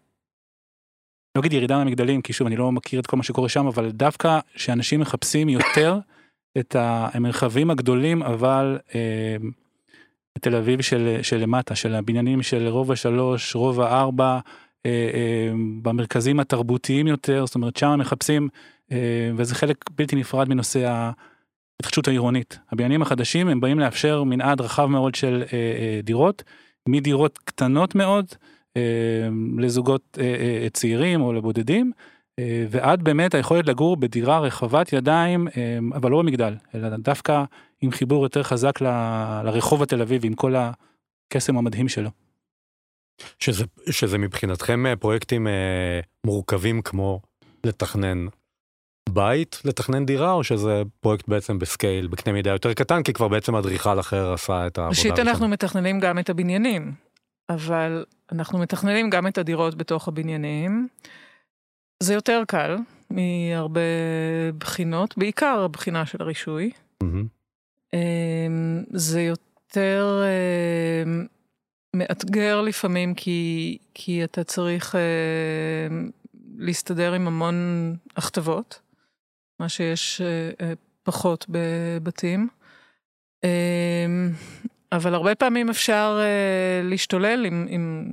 לא 1.35 1.39
אגיד 1.39 1.53
ירידה 1.53 1.77
מהמגדלים, 1.77 2.21
כי 2.21 2.33
שוב, 2.33 2.47
אני 2.47 2.55
לא 2.55 2.71
מכיר 2.71 2.99
את 2.99 3.07
כל 3.07 3.17
מה 3.17 3.23
שקורה 3.23 3.49
שם, 3.49 3.67
אבל 3.67 3.91
דווקא 3.91 4.39
שאנשים 4.55 4.99
מחפשים 4.99 5.49
יותר 5.49 5.99
את 6.59 6.75
המרחבים 6.79 7.71
הגדולים, 7.71 8.23
אבל 8.23 8.79
אה, 8.95 9.35
בתל 10.37 10.55
אביב 10.55 10.81
של, 10.81 11.19
של 11.21 11.37
למטה, 11.37 11.75
של 11.75 11.95
הבניינים 11.95 12.41
של 12.41 12.67
רובע 12.67 12.95
שלוש, 12.95 13.55
רובע 13.55 13.99
ארבע, 13.99 14.39
אה, 14.85 14.91
אה, 15.13 15.51
במרכזים 15.81 16.39
התרבותיים 16.39 17.07
יותר, 17.07 17.45
זאת 17.45 17.55
אומרת, 17.55 17.77
שם 17.77 17.99
מחפשים, 17.99 18.49
אה, 18.91 19.31
וזה 19.35 19.55
חלק 19.55 19.77
בלתי 19.95 20.15
נפרד 20.15 20.49
מנושא 20.49 21.11
ההתחדשות 21.81 22.07
העירונית. 22.07 22.59
הבניינים 22.71 23.01
החדשים 23.01 23.47
הם 23.47 23.59
באים 23.61 23.79
לאפשר 23.79 24.23
מנעד 24.23 24.61
רחב 24.61 24.85
מאוד 24.85 25.15
של 25.15 25.43
אה, 25.53 25.57
אה, 25.57 25.99
דירות, 26.03 26.43
מדירות 26.89 27.39
קטנות 27.43 27.95
מאוד, 27.95 28.25
לזוגות 29.57 30.17
אה, 30.21 30.23
אה, 30.63 30.69
צעירים 30.69 31.21
או 31.21 31.33
לבודדים, 31.33 31.91
ועד 32.69 33.03
באמת 33.03 33.33
היכולת 33.33 33.67
לגור 33.67 33.97
בדירה 33.97 34.39
רחבת 34.39 34.93
ידיים, 34.93 35.47
אבל 35.95 36.11
לא 36.11 36.19
במגדל, 36.19 36.55
אלא 36.75 36.89
דווקא 36.97 37.43
עם 37.81 37.91
חיבור 37.91 38.23
יותר 38.23 38.43
חזק 38.43 38.81
ל, 38.81 38.85
לרחוב 39.45 39.83
התל 39.83 40.01
אביבי, 40.01 40.27
עם 40.27 40.33
כל 40.33 40.55
הקסם 40.55 41.57
המדהים 41.57 41.89
שלו. 41.89 42.09
שזה, 43.39 43.65
שזה 43.89 44.17
מבחינתכם 44.17 44.83
פרויקטים 44.99 45.47
מורכבים 46.25 46.81
כמו 46.81 47.21
לתכנן 47.63 48.27
בית, 49.09 49.61
לתכנן 49.65 50.05
דירה, 50.05 50.31
או 50.31 50.43
שזה 50.43 50.81
פרויקט 50.99 51.27
בעצם 51.27 51.59
בסקייל, 51.59 52.07
בקנה 52.07 52.33
מידה 52.33 52.49
יותר 52.49 52.73
קטן, 52.73 53.03
כי 53.03 53.13
כבר 53.13 53.27
בעצם 53.27 53.55
אדריכל 53.55 53.99
אחר 53.99 54.33
עשה 54.33 54.67
את 54.67 54.77
העבודה. 54.77 54.97
ראשית 54.97 55.19
אנחנו 55.19 55.47
מתכננים 55.47 55.99
גם 55.99 56.19
את 56.19 56.29
הבניינים. 56.29 56.91
אבל 57.53 58.05
אנחנו 58.31 58.59
מתכננים 58.59 59.09
גם 59.09 59.27
את 59.27 59.37
הדירות 59.37 59.75
בתוך 59.75 60.07
הבניינים. 60.07 60.87
זה 62.03 62.13
יותר 62.13 62.43
קל 62.47 62.77
מהרבה 63.09 63.81
בחינות, 64.57 65.17
בעיקר 65.17 65.61
הבחינה 65.65 66.05
של 66.05 66.21
הרישוי. 66.21 66.71
Mm-hmm. 67.03 67.95
זה 68.93 69.21
יותר 69.21 70.23
אמ, 71.05 71.25
מאתגר 71.95 72.61
לפעמים, 72.61 73.13
כי, 73.13 73.77
כי 73.93 74.23
אתה 74.23 74.43
צריך 74.43 74.95
אמ, 74.95 76.09
להסתדר 76.57 77.13
עם 77.13 77.27
המון 77.27 77.55
הכתבות, 78.17 78.81
מה 79.59 79.69
שיש 79.69 80.21
פחות 81.03 81.45
בבתים. 81.49 82.47
אבל 84.91 85.13
הרבה 85.13 85.35
פעמים 85.35 85.69
אפשר 85.69 86.19
להשתולל 86.83 87.45
עם, 87.45 87.65
עם 87.69 88.05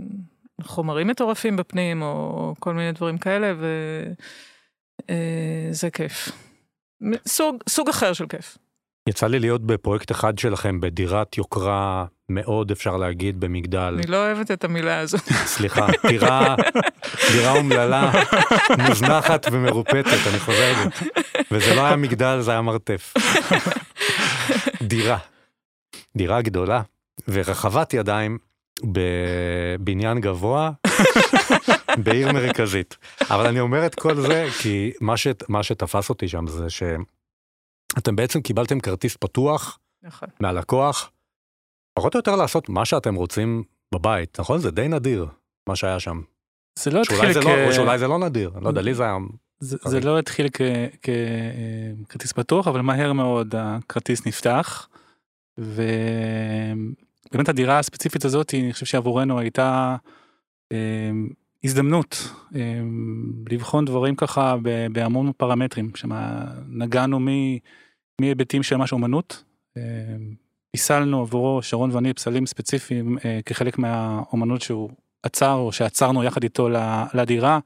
חומרים 0.62 1.06
מטורפים 1.06 1.56
בפנים, 1.56 2.02
או 2.02 2.54
כל 2.58 2.74
מיני 2.74 2.92
דברים 2.92 3.18
כאלה, 3.18 3.52
וזה 5.08 5.90
כיף. 5.90 6.28
סוג, 7.26 7.56
סוג 7.68 7.88
אחר 7.88 8.12
של 8.12 8.26
כיף. 8.26 8.58
יצא 9.08 9.26
לי 9.26 9.38
להיות 9.38 9.66
בפרויקט 9.66 10.10
אחד 10.10 10.38
שלכם 10.38 10.80
בדירת 10.80 11.38
יוקרה 11.38 12.04
מאוד 12.28 12.70
אפשר 12.70 12.96
להגיד 12.96 13.40
במגדל. 13.40 13.94
אני 13.98 14.06
לא 14.06 14.16
אוהבת 14.16 14.50
את 14.50 14.64
המילה 14.64 14.98
הזאת. 14.98 15.20
סליחה, 15.44 15.86
דירה, 16.08 16.54
דירה 17.32 17.52
אומללה, 17.52 18.12
מוזנחת 18.78 19.46
ומרופטת, 19.52 20.26
אני 20.30 20.38
חוזר 20.38 20.64
על 20.64 20.74
זה. 20.74 21.06
וזה 21.50 21.74
לא 21.74 21.86
היה 21.86 21.96
מגדל, 21.96 22.40
זה 22.40 22.50
היה 22.50 22.62
מרתף. 22.62 23.14
דירה. 24.82 25.18
דירה 26.16 26.42
גדולה 26.42 26.82
ורחבת 27.28 27.94
ידיים 27.94 28.38
בבניין 28.84 30.20
גבוה 30.20 30.70
בעיר 32.04 32.32
מרכזית. 32.32 32.96
אבל 33.30 33.46
אני 33.46 33.60
אומר 33.60 33.86
את 33.86 33.94
כל 33.94 34.14
זה 34.20 34.46
כי 34.62 34.92
מה, 35.00 35.16
ש, 35.16 35.26
מה 35.48 35.62
שתפס 35.62 36.10
אותי 36.10 36.28
שם 36.28 36.46
זה 36.46 36.66
שאתם 36.70 38.16
בעצם 38.16 38.40
קיבלתם 38.40 38.80
כרטיס 38.80 39.16
פתוח 39.16 39.78
נכון. 40.02 40.28
מהלקוח, 40.40 41.10
פחות 41.94 42.14
או 42.14 42.18
יותר 42.18 42.36
לעשות 42.36 42.68
מה 42.68 42.84
שאתם 42.84 43.14
רוצים 43.14 43.64
בבית, 43.94 44.40
נכון? 44.40 44.58
זה 44.58 44.70
די 44.70 44.88
נדיר 44.88 45.26
מה 45.68 45.76
שהיה 45.76 46.00
שם. 46.00 46.20
זה 46.78 46.90
לא 46.90 47.00
התחיל 47.02 47.32
זה, 47.32 47.40
כ... 47.40 47.44
לא, 47.44 47.66
או 47.66 47.72
שאולי 47.72 47.98
זה 47.98 48.08
לא 48.08 48.18
נדיר, 48.18 48.52
אני 48.54 48.64
לא 48.64 48.68
יודע, 48.68 48.82
לי 48.82 48.94
זה 48.94 49.02
היה... 49.02 49.16
זה, 49.60 49.76
זה 49.84 50.00
לא 50.00 50.18
התחיל 50.18 50.48
ככרטיס 50.48 52.32
פתוח 52.32 52.68
אבל 52.68 52.80
מהר 52.80 53.12
מאוד 53.12 53.54
הכרטיס 53.58 54.26
נפתח. 54.26 54.88
ובאמת 55.58 57.48
הדירה 57.48 57.78
הספציפית 57.78 58.24
הזאת 58.24 58.54
אני 58.54 58.72
חושב 58.72 58.86
שעבורנו 58.86 59.38
הייתה 59.38 59.96
אה, 60.72 61.10
הזדמנות 61.64 62.30
אה, 62.54 62.80
לבחון 63.50 63.84
דברים 63.84 64.16
ככה 64.16 64.56
בהמון 64.92 65.32
פרמטרים 65.36 65.90
שמה 65.94 66.44
נגענו 66.68 67.20
מהיבטים 68.20 68.62
של 68.62 68.76
ממש 68.76 68.92
אומנות. 68.92 69.44
אה, 69.76 69.82
פיסלנו 70.70 71.20
עבורו 71.20 71.62
שרון 71.62 71.90
ואני 71.90 72.14
פסלים 72.14 72.46
ספציפיים 72.46 73.18
אה, 73.24 73.40
כחלק 73.46 73.78
מהאומנות 73.78 74.62
שהוא 74.62 74.90
עצר 75.22 75.54
או 75.54 75.72
שעצרנו 75.72 76.24
יחד 76.24 76.42
איתו 76.42 76.68
לדירה. 77.14 77.58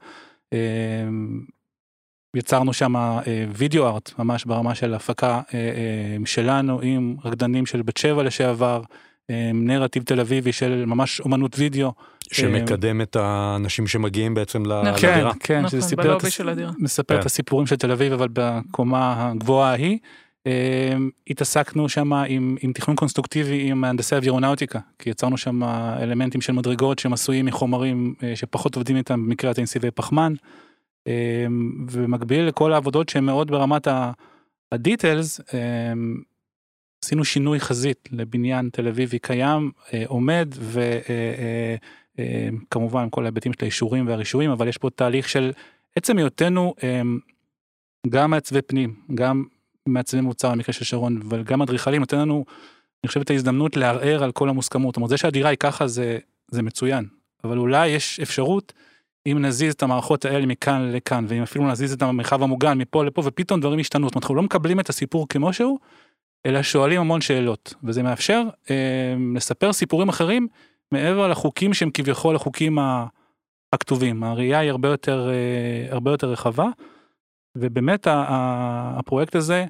יצרנו 2.35 2.73
שם 2.73 3.19
וידאו 3.53 3.87
ארט 3.87 4.11
ממש 4.19 4.45
ברמה 4.45 4.75
של 4.75 4.93
הפקה 4.93 5.41
אה, 5.53 5.59
אה, 5.59 6.25
שלנו 6.25 6.79
עם 6.81 7.15
רקדנים 7.25 7.65
של 7.65 7.81
בת 7.81 7.97
שבע 7.97 8.23
לשעבר, 8.23 8.81
אה, 9.29 9.51
נרטיב 9.53 10.03
תל 10.03 10.19
אביבי 10.19 10.51
של 10.51 10.83
ממש 10.85 11.19
אומנות 11.21 11.59
וידאו. 11.59 11.91
שמקדם 12.31 13.01
את 13.01 13.15
האנשים 13.15 13.87
שמגיעים 13.87 14.33
בעצם 14.33 14.63
נכון. 14.63 15.09
לדירה. 15.09 15.33
כן, 15.33 15.39
כן, 15.39 15.67
שזה 15.67 15.77
נכון, 15.77 15.89
סיפר, 15.89 16.29
של 16.29 16.49
הדירה. 16.49 16.71
מספר 16.77 17.15
את 17.15 17.19
כן. 17.19 17.25
הסיפורים 17.25 17.67
של 17.67 17.75
תל 17.75 17.91
אביב 17.91 18.13
אבל 18.13 18.27
בקומה 18.33 19.29
הגבוהה 19.31 19.71
ההיא. 19.71 19.97
התעסקנו 21.29 21.89
שם 21.89 22.13
עם, 22.13 22.55
עם 22.61 22.73
תכנון 22.73 22.95
קונסטרוקטיבי 22.95 23.69
עם 23.69 23.81
מהנדסי 23.81 24.15
אווירונאוטיקה 24.15 24.79
כי 24.99 25.09
יצרנו 25.09 25.37
שם 25.37 25.63
אלמנטים 26.01 26.41
של 26.41 26.53
מדרגות 26.53 26.99
שהם 26.99 27.13
עשויים 27.13 27.45
מחומרים 27.45 28.13
שפחות 28.35 28.75
עובדים 28.75 28.97
איתם 28.97 29.25
במקרה 29.25 29.49
האינטנסיבי 29.49 29.91
פחמן. 29.91 30.33
ובמקביל 31.87 32.45
לכל 32.45 32.73
העבודות 32.73 33.09
שהן 33.09 33.23
מאוד 33.23 33.51
ברמת 33.51 33.87
הדיטלס 34.71 35.41
עשינו 37.03 37.25
שינוי 37.25 37.59
חזית 37.59 38.09
לבניין 38.11 38.69
תל 38.69 38.87
אביבי 38.87 39.19
קיים 39.19 39.71
עומד 40.05 40.55
וכמובן 42.17 43.07
כל 43.11 43.23
ההיבטים 43.23 43.53
של 43.53 43.59
האישורים 43.61 44.07
והרישויים 44.07 44.51
אבל 44.51 44.67
יש 44.67 44.77
פה 44.77 44.89
תהליך 44.89 45.29
של 45.29 45.51
עצם 45.95 46.17
היותנו 46.17 46.73
גם 48.09 48.31
מעצבי 48.31 48.61
פנים 48.61 48.95
גם 49.15 49.43
מעצבי 49.85 50.21
מוצר 50.21 50.51
במקרה 50.51 50.73
של 50.73 50.85
שרון 50.85 51.19
אבל 51.21 51.43
גם 51.43 51.61
אדריכלים 51.61 51.99
נותן 51.99 52.19
לנו 52.19 52.45
אני 53.03 53.07
חושב 53.07 53.21
את 53.21 53.29
ההזדמנות 53.29 53.77
לערער 53.77 54.23
על 54.23 54.31
כל 54.31 54.49
המוסכמות. 54.49 54.93
זאת 54.93 54.97
אומרת 54.97 55.09
זה 55.09 55.17
שהדירה 55.17 55.49
היא 55.49 55.57
ככה 55.57 55.87
זה 55.87 56.17
זה 56.47 56.61
מצוין 56.61 57.05
אבל 57.43 57.57
אולי 57.57 57.87
יש 57.87 58.19
אפשרות. 58.19 58.73
אם 59.25 59.37
נזיז 59.41 59.73
את 59.73 59.83
המערכות 59.83 60.25
האלה 60.25 60.45
מכאן 60.45 60.91
לכאן 60.91 61.25
ואם 61.27 61.41
אפילו 61.41 61.67
נזיז 61.67 61.93
את 61.93 62.01
המרחב 62.01 62.43
המוגן 62.43 62.77
מפה 62.77 63.03
לפה 63.05 63.21
ופתאום 63.25 63.59
דברים 63.59 63.79
השתנו 63.79 64.07
זאת 64.07 64.15
אומרת 64.15 64.23
אנחנו 64.23 64.35
לא 64.35 64.41
מקבלים 64.41 64.79
את 64.79 64.89
הסיפור 64.89 65.27
כמו 65.29 65.53
שהוא 65.53 65.79
אלא 66.45 66.63
שואלים 66.63 67.01
המון 67.01 67.21
שאלות 67.21 67.73
וזה 67.83 68.03
מאפשר 68.03 68.43
אה, 68.69 69.15
לספר 69.35 69.73
סיפורים 69.73 70.09
אחרים 70.09 70.47
מעבר 70.91 71.27
לחוקים 71.27 71.73
שהם 71.73 71.89
כביכול 71.93 72.35
החוקים 72.35 72.77
הכתובים 73.73 74.23
הראייה 74.23 74.59
היא 74.59 74.69
הרבה 74.69 74.89
יותר 74.89 75.29
אה, 75.29 75.93
הרבה 75.93 76.11
יותר 76.11 76.31
רחבה 76.31 76.67
ובאמת 77.57 78.07
ה, 78.07 78.13
ה, 78.13 78.99
הפרויקט 78.99 79.35
הזה. 79.35 79.65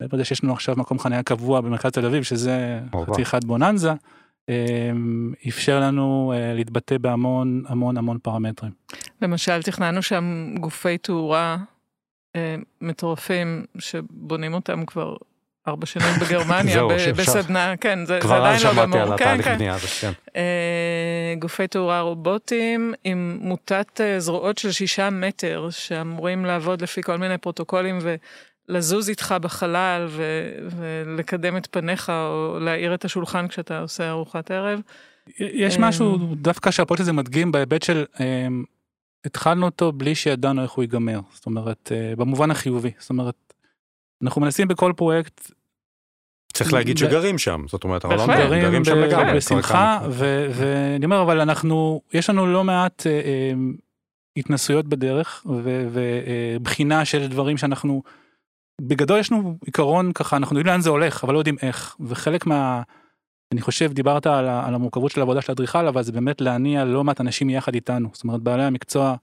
מעבר 0.00 0.16
לזה 0.16 0.24
שיש 0.24 0.44
לנו 0.44 0.52
עכשיו 0.52 0.74
מקום 0.78 0.98
חניה 0.98 1.22
קבוע 1.22 1.60
במרכז 1.60 1.90
תל 1.90 2.06
אביב 2.06 2.22
שזה 2.22 2.80
חצי 3.06 3.22
אחד 3.22 3.44
בוננזה. 3.44 3.92
אפשר 5.48 5.80
לנו 5.80 6.32
להתבטא 6.54 6.98
בהמון 6.98 7.62
המון 7.68 7.96
המון 7.96 8.18
פרמטרים. 8.18 8.72
למשל 9.22 9.62
תכננו 9.62 10.02
שם 10.02 10.54
גופי 10.60 10.98
תאורה 10.98 11.56
אה, 12.36 12.56
מטורפים 12.80 13.64
שבונים 13.78 14.54
אותם 14.54 14.84
כבר 14.86 15.16
ארבע 15.68 15.86
שנים 15.86 16.14
בגרמניה 16.20 16.74
זהו, 16.74 16.88
ב-. 16.88 17.16
בסדנה, 17.16 17.74
כן, 17.76 18.06
זה, 18.06 18.14
זה 18.14 18.20
כבר 18.20 18.34
אז 18.34 18.40
עדיין 18.40 18.76
לא 18.76 18.84
שמעתי 18.84 18.98
על 18.98 19.04
גמור, 19.06 19.16
כן, 19.18 19.24
התהליך 19.24 19.44
כן. 19.44 19.54
בנייה 19.54 19.74
הזה, 19.74 19.86
כן. 20.00 20.12
אה, 20.36 21.34
גופי 21.38 21.66
תאורה 21.66 22.00
רובוטיים 22.00 22.94
עם 23.04 23.38
מוטת 23.40 24.00
אה, 24.00 24.20
זרועות 24.20 24.58
של 24.58 24.72
שישה 24.72 25.10
מטר 25.10 25.68
שאמורים 25.70 26.44
לעבוד 26.44 26.82
לפי 26.82 27.02
כל 27.02 27.16
מיני 27.16 27.38
פרוטוקולים 27.38 27.98
ולזוז 28.68 29.08
איתך 29.08 29.34
בחלל 29.40 30.06
ו- 30.08 30.68
ולקדם 30.70 31.56
את 31.56 31.68
פניך 31.70 32.10
או 32.10 32.58
להאיר 32.60 32.94
את 32.94 33.04
השולחן 33.04 33.48
כשאתה 33.48 33.80
עושה 33.80 34.10
ארוחת 34.10 34.50
ערב. 34.50 34.80
יש 35.38 35.76
אמ, 35.76 35.84
משהו 35.84 36.18
דווקא 36.34 36.70
שהפרויקט 36.70 37.00
הזה 37.00 37.12
מדגים 37.12 37.52
בהיבט 37.52 37.82
של 37.82 38.04
אמ, 38.20 38.64
התחלנו 39.24 39.66
אותו 39.66 39.92
בלי 39.92 40.14
שידענו 40.14 40.62
איך 40.62 40.70
הוא 40.70 40.82
ייגמר 40.82 41.20
זאת 41.34 41.46
אומרת 41.46 41.92
אה, 41.94 42.16
במובן 42.16 42.50
החיובי 42.50 42.90
זאת 42.98 43.10
אומרת 43.10 43.34
אנחנו 44.22 44.40
מנסים 44.40 44.68
בכל 44.68 44.92
פרויקט 44.96 45.50
צריך 46.52 46.72
להגיד 46.72 46.96
ב- 46.96 46.98
שגרים 46.98 47.38
שם, 47.38 47.64
זאת 47.68 47.84
אומרת, 47.84 48.04
אנחנו 48.04 48.32
לא. 48.32 48.36
גרים, 48.38 48.84
שם 48.84 48.98
לגמרי. 48.98 49.36
בשמחה 49.36 49.98
ואני 50.10 51.04
אומר 51.04 51.22
אבל 51.22 51.40
אנחנו 51.40 52.00
יש 52.12 52.30
לנו 52.30 52.46
לא 52.46 52.64
מעט 52.64 53.06
אה, 53.06 53.12
אה, 53.12 53.52
התנסויות 54.36 54.86
בדרך 54.86 55.46
ו- 55.62 55.88
ובחינה 55.92 57.04
של 57.04 57.26
דברים 57.26 57.56
שאנחנו 57.56 58.02
בגדול 58.80 59.18
יש 59.18 59.32
לנו 59.32 59.58
עיקרון 59.66 60.12
ככה 60.12 60.36
אנחנו 60.36 60.58
יודעים 60.58 60.72
לאן 60.72 60.80
זה 60.80 60.90
הולך 60.90 61.24
אבל 61.24 61.34
לא 61.34 61.38
יודעים 61.38 61.56
איך 61.62 61.96
וחלק 62.00 62.46
מה. 62.46 62.82
אני 63.52 63.60
חושב 63.60 63.92
דיברת 63.92 64.26
על, 64.26 64.48
על 64.48 64.74
המורכבות 64.74 65.10
של 65.10 65.20
העבודה 65.20 65.40
של 65.40 65.52
האדריכל 65.52 65.86
אבל 65.86 66.02
זה 66.02 66.12
באמת 66.12 66.40
להניע 66.40 66.84
לא 66.84 67.04
מעט 67.04 67.20
אנשים 67.20 67.50
יחד 67.50 67.74
איתנו 67.74 68.08
זאת 68.12 68.24
אומרת 68.24 68.40
בעלי 68.40 68.64
המקצוע 68.64 69.16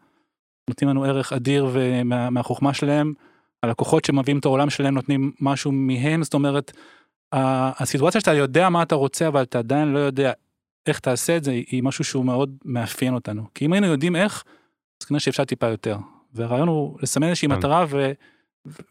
נותנים 0.70 0.90
לנו 0.90 1.04
ערך 1.04 1.34
אדיר 1.34 1.70
ומה, 1.72 2.30
מהחוכמה 2.30 2.74
שלהם 2.74 3.14
הלקוחות 3.64 4.06
שמביאים 4.06 4.40
את 4.40 4.46
העולם 4.46 4.70
שלהם 4.70 4.94
נותנים 4.94 5.32
משהו 5.40 5.72
מהם 5.72 6.24
זאת 6.24 6.34
אומרת 6.34 6.72
הסיטואציה 7.34 8.22
שאתה 8.22 8.34
יודע 8.34 8.70
מה 8.70 8.84
אתה 8.84 8.96
רוצה 8.96 9.28
אבל 9.28 9.44
אתה 9.44 9.60
עדיין 9.60 9.88
לא 9.88 10.00
יודע 10.00 10.32
איך 10.88 11.00
תעשה 11.00 11.38
את 11.38 11.44
זה 11.44 11.52
היא 11.52 11.66
היא 11.72 11.84
משהו 11.84 12.04
שהוא 12.04 12.26
מאוד 12.26 12.56
מאפיין 12.66 13.14
אותנו 13.14 13.44
כי 13.56 13.66
אם 13.66 13.74
היינו 13.74 13.88
יודעים 13.88 14.16
איך 14.16 14.44
אז 15.02 15.06
כנראה 15.06 15.20
שאפשר 15.20 15.46
טיפה 15.46 15.68
יותר 15.68 15.98
והרעיון 16.34 16.68
הוא 16.68 16.98
לסמן 17.02 17.28
איזושהי 17.28 17.48
כן. 17.48 17.56
מטרה 17.56 17.86
ו, 17.90 18.12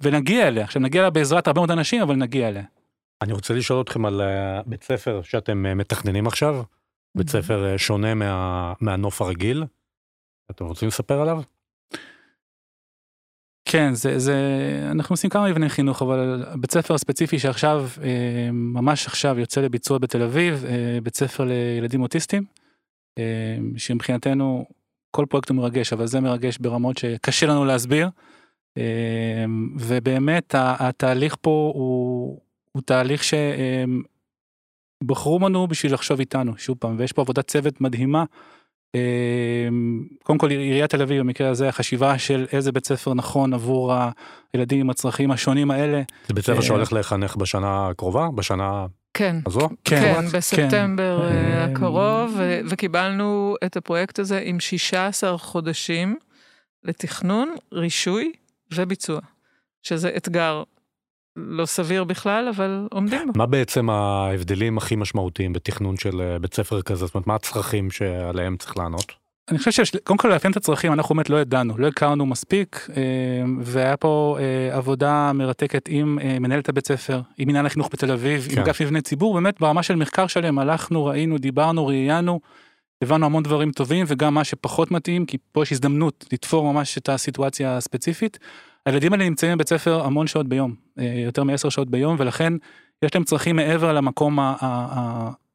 ונגיע 0.00 0.48
אליה 0.48 0.64
עכשיו 0.64 0.82
נגיע 0.82 1.00
אליה 1.00 1.10
בעזרת 1.10 1.46
הרבה 1.46 1.60
מאוד 1.60 1.70
אנשים 1.70 2.02
אבל 2.02 2.14
נגיע 2.14 2.48
אליה. 2.48 2.62
אני 3.22 3.32
רוצה 3.32 3.54
לשאול 3.54 3.80
אתכם 3.80 4.06
על 4.06 4.20
אה, 4.20 4.62
בית 4.66 4.82
ספר 4.82 5.22
שאתם 5.22 5.66
אה, 5.66 5.74
מתכננים 5.74 6.26
עכשיו, 6.26 6.62
בית 7.14 7.28
ספר 7.30 7.72
אה, 7.72 7.78
שונה 7.78 8.14
מה- 8.14 8.72
מהנוף 8.80 9.22
הרגיל. 9.22 9.64
אתם 10.50 10.64
רוצים 10.64 10.88
לספר 10.88 11.20
עליו? 11.20 11.42
כן 13.64 13.94
זה 13.94 14.18
זה 14.18 14.36
אנחנו 14.90 15.12
עושים 15.12 15.30
כמה 15.30 15.50
מבני 15.50 15.68
חינוך 15.68 16.02
אבל 16.02 16.44
בית 16.60 16.70
ספר 16.70 16.98
ספציפי 16.98 17.38
שעכשיו 17.38 17.88
ממש 18.52 19.06
עכשיו 19.06 19.38
יוצא 19.38 19.60
לביצוע 19.60 19.98
בתל 19.98 20.22
אביב 20.22 20.64
בית 21.02 21.16
ספר 21.16 21.44
לילדים 21.44 22.02
אוטיסטים. 22.02 22.44
שמבחינתנו 23.76 24.66
כל 25.10 25.26
פרויקט 25.28 25.48
הוא 25.48 25.56
מרגש 25.56 25.92
אבל 25.92 26.06
זה 26.06 26.20
מרגש 26.20 26.58
ברמות 26.58 26.98
שקשה 26.98 27.46
לנו 27.46 27.64
להסביר. 27.64 28.08
אה, 28.78 29.44
ובאמת 29.78 30.54
התהליך 30.58 31.36
פה 31.40 31.72
הוא, 31.74 32.40
הוא 32.72 32.82
תהליך 32.82 33.22
שבחרו 35.02 35.38
בנו 35.38 35.66
בשביל 35.66 35.94
לחשוב 35.94 36.18
איתנו 36.18 36.58
שוב 36.58 36.76
פעם 36.80 36.94
ויש 36.98 37.12
פה 37.12 37.22
עבודת 37.22 37.48
צוות 37.48 37.80
מדהימה 37.80 38.24
קודם 40.22 40.38
כל 40.38 40.50
עיריית 40.50 40.90
תל 40.90 41.02
אביב 41.02 41.20
במקרה 41.20 41.48
הזה 41.48 41.68
החשיבה 41.68 42.18
של 42.18 42.46
איזה 42.52 42.72
בית 42.72 42.86
ספר 42.86 43.14
נכון 43.14 43.54
עבור 43.54 43.94
הילדים 44.54 44.80
עם 44.80 44.90
הצרכים 44.90 45.30
השונים 45.30 45.70
האלה. 45.70 46.02
זה 46.28 46.34
בית 46.34 46.44
ספר 46.44 46.60
שהולך 46.60 46.92
לחנך 46.92 47.36
בשנה 47.36 47.88
הקרובה 47.88 48.28
בשנה 48.34 48.86
כן, 49.14 49.36
הזו? 49.46 49.68
כן, 49.84 50.00
כן 50.00 50.26
בספטמבר 50.32 51.28
כן. 51.28 51.70
הקרוב 51.70 52.40
וקיבלנו 52.70 53.56
את 53.64 53.76
הפרויקט 53.76 54.18
הזה 54.18 54.40
עם 54.44 54.60
16 54.60 55.38
חודשים 55.38 56.16
לתכנון, 56.84 57.54
רישוי 57.72 58.32
וביצוע, 58.74 59.20
שזה 59.82 60.10
אתגר 60.16 60.62
לא 61.36 61.66
סביר 61.66 62.04
בכלל, 62.04 62.48
אבל 62.56 62.88
עומדים 62.90 63.26
בו. 63.26 63.32
מה 63.38 63.46
בעצם 63.46 63.90
ההבדלים 63.90 64.78
הכי 64.78 64.96
משמעותיים 64.96 65.52
בתכנון 65.52 65.96
של 65.96 66.20
אה, 66.20 66.38
בית 66.38 66.54
ספר 66.54 66.82
כזה? 66.82 67.06
זאת 67.06 67.14
אומרת, 67.14 67.26
מה 67.26 67.34
הצרכים 67.34 67.90
שעליהם 67.90 68.56
צריך 68.56 68.76
לענות? 68.78 69.12
אני 69.50 69.58
חושב 69.58 69.84
שקודם 69.84 70.16
כל 70.16 70.28
לאפיין 70.28 70.52
את 70.52 70.56
הצרכים 70.56 70.92
אנחנו 70.92 71.14
באמת 71.14 71.30
לא 71.30 71.40
ידענו 71.40 71.78
לא 71.78 71.86
הכרנו 71.86 72.26
מספיק 72.26 72.88
אה, 72.96 73.02
והיה 73.60 73.96
פה 73.96 74.36
אה, 74.40 74.76
עבודה 74.76 75.32
מרתקת 75.32 75.88
עם 75.88 76.18
מנהלת 76.40 76.68
הבית 76.68 76.86
ספר 76.86 77.20
עם 77.38 77.48
מנהל 77.48 77.66
החינוך 77.66 77.88
בתל 77.92 78.12
אביב 78.12 78.48
כן. 78.50 78.56
עם 78.56 78.62
אגף 78.62 78.80
מבני 78.80 79.02
ציבור 79.02 79.34
באמת 79.34 79.60
ברמה 79.60 79.82
של 79.82 79.96
מחקר 79.96 80.26
שלם 80.26 80.58
הלכנו 80.58 81.04
ראינו 81.04 81.38
דיברנו 81.38 81.86
ראיינו. 81.86 82.40
הבנו 83.02 83.26
המון 83.26 83.42
דברים 83.42 83.72
טובים 83.72 84.04
וגם 84.08 84.34
מה 84.34 84.44
שפחות 84.44 84.90
מתאים 84.90 85.26
כי 85.26 85.38
פה 85.52 85.62
יש 85.62 85.72
הזדמנות 85.72 86.24
לתפור 86.32 86.72
ממש 86.72 86.98
את 86.98 87.08
הסיטואציה 87.08 87.76
הספציפית. 87.76 88.38
הילדים 88.86 89.12
האלה 89.12 89.24
נמצאים 89.24 89.54
בבית 89.54 89.68
ספר 89.68 90.04
המון 90.04 90.26
שעות 90.26 90.48
ביום, 90.48 90.74
אה, 90.98 91.22
יותר 91.24 91.44
מעשר 91.44 91.68
שעות 91.68 91.90
ביום, 91.90 92.16
ולכן 92.18 92.52
יש 93.02 93.14
להם 93.14 93.24
צרכים 93.24 93.56
מעבר 93.56 93.92
למקום 93.92 94.38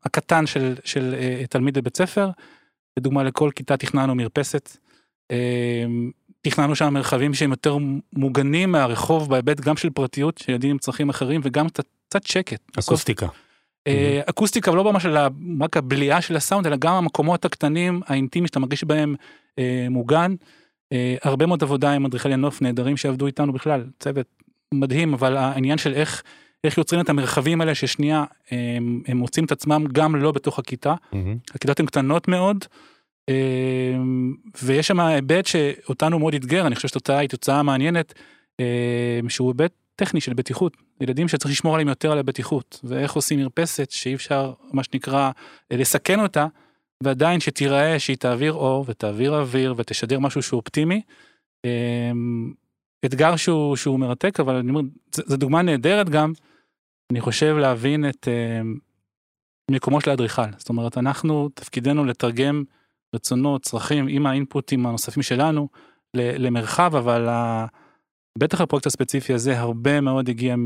הקטן 0.06 0.46
של, 0.46 0.76
של 0.84 1.16
אה, 1.18 1.44
תלמיד 1.50 1.78
בבית 1.78 1.98
ספר. 1.98 2.30
לדוגמה 2.98 3.24
לכל 3.24 3.50
כיתה 3.56 3.78
תכננו 3.78 4.16
מרפסת. 4.16 4.78
אה, 5.32 5.86
תכננו 6.42 6.76
שם 6.76 6.94
מרחבים 6.94 7.34
שהם 7.34 7.52
יותר 7.52 7.78
מוגנים 8.14 8.72
מהרחוב 8.72 9.30
בהיבט 9.30 9.60
גם 9.60 9.78
של 9.78 9.90
פרטיות, 9.90 10.38
של 10.38 10.52
ילדים 10.52 10.72
עם 10.72 10.78
צרכים 10.78 11.10
אחרים 11.10 11.42
וגם 11.44 11.68
קצת 11.70 12.26
שקט. 12.26 12.62
אקוסטיקה. 12.80 13.28
אקוסטיקה 14.26 14.72
לא 14.72 14.92
ממש 14.92 15.06
על 15.06 15.18
רק 15.62 15.78
הבליעה 15.78 16.22
של 16.22 16.36
הסאונד 16.36 16.68
אלא 16.68 16.76
גם 16.76 16.94
המקומות 16.94 17.46
הקטנים 17.46 18.02
האינטימיים 18.08 18.48
שאתה 18.48 18.60
מרגיש 18.60 18.84
בהם 18.84 19.16
מוגן. 19.90 20.36
אה, 20.94 21.16
הרבה 21.24 21.46
מאוד 21.46 21.64
עבודה 21.64 21.92
עם 21.92 22.06
אדריכלי 22.06 22.36
נוף 22.36 22.62
נהדרים 22.62 22.98
שעבדו 22.98 23.28
איתנו 23.28 23.54
בכלל, 23.54 23.84
צוות 24.00 24.28
מדהים, 24.74 25.14
אבל 25.14 25.38
העניין 25.38 25.78
של 25.78 25.94
איך, 25.94 26.24
איך 26.64 26.78
יוצרים 26.78 27.02
את 27.02 27.10
המרחבים 27.10 27.62
האלה 27.62 27.76
ששנייה 27.76 28.24
הם, 28.52 29.02
הם 29.08 29.18
מוצאים 29.18 29.46
את 29.46 29.52
עצמם 29.52 29.86
גם 29.92 30.16
לא 30.16 30.32
בתוך 30.32 30.60
הכיתה, 30.60 30.94
mm-hmm. 30.94 31.56
הכיתות 31.56 31.80
הן 31.80 31.86
קטנות 31.86 32.28
מאוד, 32.28 32.66
אה, 33.30 33.96
ויש 34.64 34.88
שם 34.88 35.00
היבט 35.00 35.46
שאותנו 35.46 36.20
מאוד 36.20 36.34
אתגר, 36.34 36.68
אני 36.68 36.76
חושב 36.76 36.88
שהתוצאה 36.88 37.18
היא 37.18 37.30
תוצאה 37.30 37.64
מעניינת, 37.64 38.14
אה, 38.60 39.20
שהוא 39.28 39.48
היבט 39.48 39.72
טכני 39.96 40.22
של 40.22 40.34
בטיחות, 40.34 40.78
ילדים 41.02 41.28
שצריך 41.28 41.52
לשמור 41.52 41.74
עליהם 41.76 41.88
יותר 41.88 42.12
על 42.12 42.18
הבטיחות, 42.18 42.80
ואיך 42.84 43.14
עושים 43.14 43.40
מרפסת 43.40 43.92
שאי 43.92 44.16
אפשר 44.16 44.54
מה 44.74 44.84
שנקרא 44.84 45.32
לסכן 45.72 46.20
אותה. 46.20 46.48
ועדיין 47.04 47.40
שתיראה 47.40 48.00
שהיא 48.00 48.18
תעביר 48.18 48.54
אור 48.54 48.86
ותעביר 48.88 49.36
אוויר 49.40 49.74
ותשדר 49.78 50.20
משהו 50.20 50.42
שהוא 50.42 50.58
אופטימי. 50.58 51.02
אמ, 51.66 52.54
אתגר 53.06 53.36
שהוא, 53.36 53.76
שהוא 53.76 54.00
מרתק 54.00 54.40
אבל 54.40 54.56
אני 54.56 54.70
אומר 54.70 54.82
זו 55.12 55.38
דוגמה 55.38 55.62
נהדרת 55.62 56.10
גם 56.10 56.34
אני 57.12 57.22
חושב 57.22 57.56
להבין 57.58 58.10
את 58.10 58.28
אמ, 58.28 58.78
מקומו 59.72 60.02
של 60.02 60.10
האדריכל 60.10 60.52
זאת 60.58 60.70
אומרת 60.70 60.98
אנחנו 60.98 61.50
תפקידנו 61.50 62.06
לתרגם 62.06 62.64
רצונות 63.16 63.64
צרכים 63.64 64.08
עם 64.08 64.26
האינפוטים 64.26 64.86
הנוספים 64.86 65.24
שלנו 65.24 65.68
למרחב 66.14 66.96
אבל 66.96 67.28
בטח 68.38 68.62
הפרויקט 68.62 68.86
הספציפי 68.86 69.34
הזה 69.34 69.60
הרבה 69.60 70.02
מאוד 70.02 70.30
הגיע 70.30 70.56
מ... 70.56 70.64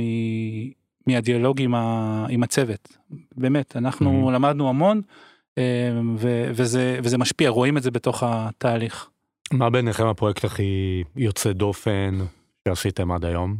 מהדיאלוג 1.07 1.61
עם, 1.61 1.75
ה... 1.75 2.25
עם 2.29 2.43
הצוות 2.43 2.97
באמת 3.35 3.77
אנחנו 3.77 4.29
mm-hmm. 4.29 4.33
למדנו 4.33 4.69
המון. 4.69 5.01
אמ, 5.57 6.15
וזה, 6.53 6.99
וזה 7.03 7.17
משפיע, 7.17 7.49
רואים 7.49 7.77
את 7.77 7.83
זה 7.83 7.91
בתוך 7.91 8.23
התהליך. 8.25 9.09
מה 9.53 9.69
ביניכם 9.69 10.07
הפרויקט 10.07 10.45
הכי 10.45 11.03
יוצא 11.15 11.51
דופן 11.51 12.17
שעשיתם 12.67 13.11
עד 13.11 13.25
היום? 13.25 13.57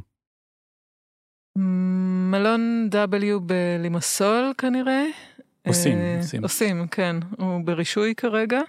מלון 2.32 2.90
W 2.92 3.40
בלימסול 3.40 4.54
כנראה. 4.58 5.04
עושים, 5.68 5.98
אה, 5.98 6.18
עושים. 6.18 6.44
עושים, 6.44 6.88
כן, 6.88 7.16
הוא 7.38 7.66
ברישוי 7.66 8.16
כרגע. 8.16 8.62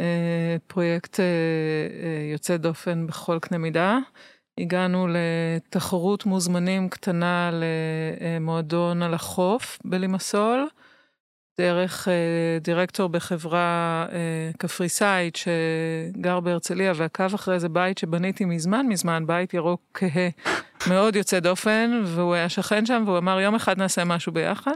אה, 0.00 0.56
פרויקט 0.66 1.20
אה, 1.20 2.32
יוצא 2.32 2.56
דופן 2.56 3.06
בכל 3.06 3.38
קנה 3.38 3.58
מידה. 3.58 3.98
הגענו 4.58 5.08
לתחרות 5.10 6.26
מוזמנים 6.26 6.88
קטנה 6.88 7.50
למועדון 8.40 9.02
על 9.02 9.14
החוף 9.14 9.78
בלימסול. 9.84 10.68
דרך 11.60 12.08
אה, 12.08 12.58
דירקטור 12.60 13.08
בחברה 13.08 14.06
אה, 14.12 14.50
קפריסאית 14.58 15.36
שגר 15.36 16.40
בהרצליה 16.40 16.92
ועקב 16.96 17.34
אחרי 17.34 17.54
איזה 17.54 17.68
בית 17.68 17.98
שבניתי 17.98 18.44
מזמן 18.44 18.86
מזמן, 18.86 19.26
בית 19.26 19.54
ירוק 19.54 19.80
כהה, 19.94 20.28
מאוד 20.88 21.16
יוצא 21.16 21.40
דופן, 21.40 22.02
והוא 22.04 22.34
היה 22.34 22.48
שכן 22.48 22.86
שם 22.86 23.02
והוא 23.06 23.18
אמר 23.18 23.40
יום 23.40 23.54
אחד 23.54 23.78
נעשה 23.78 24.04
משהו 24.04 24.32
ביחד. 24.32 24.74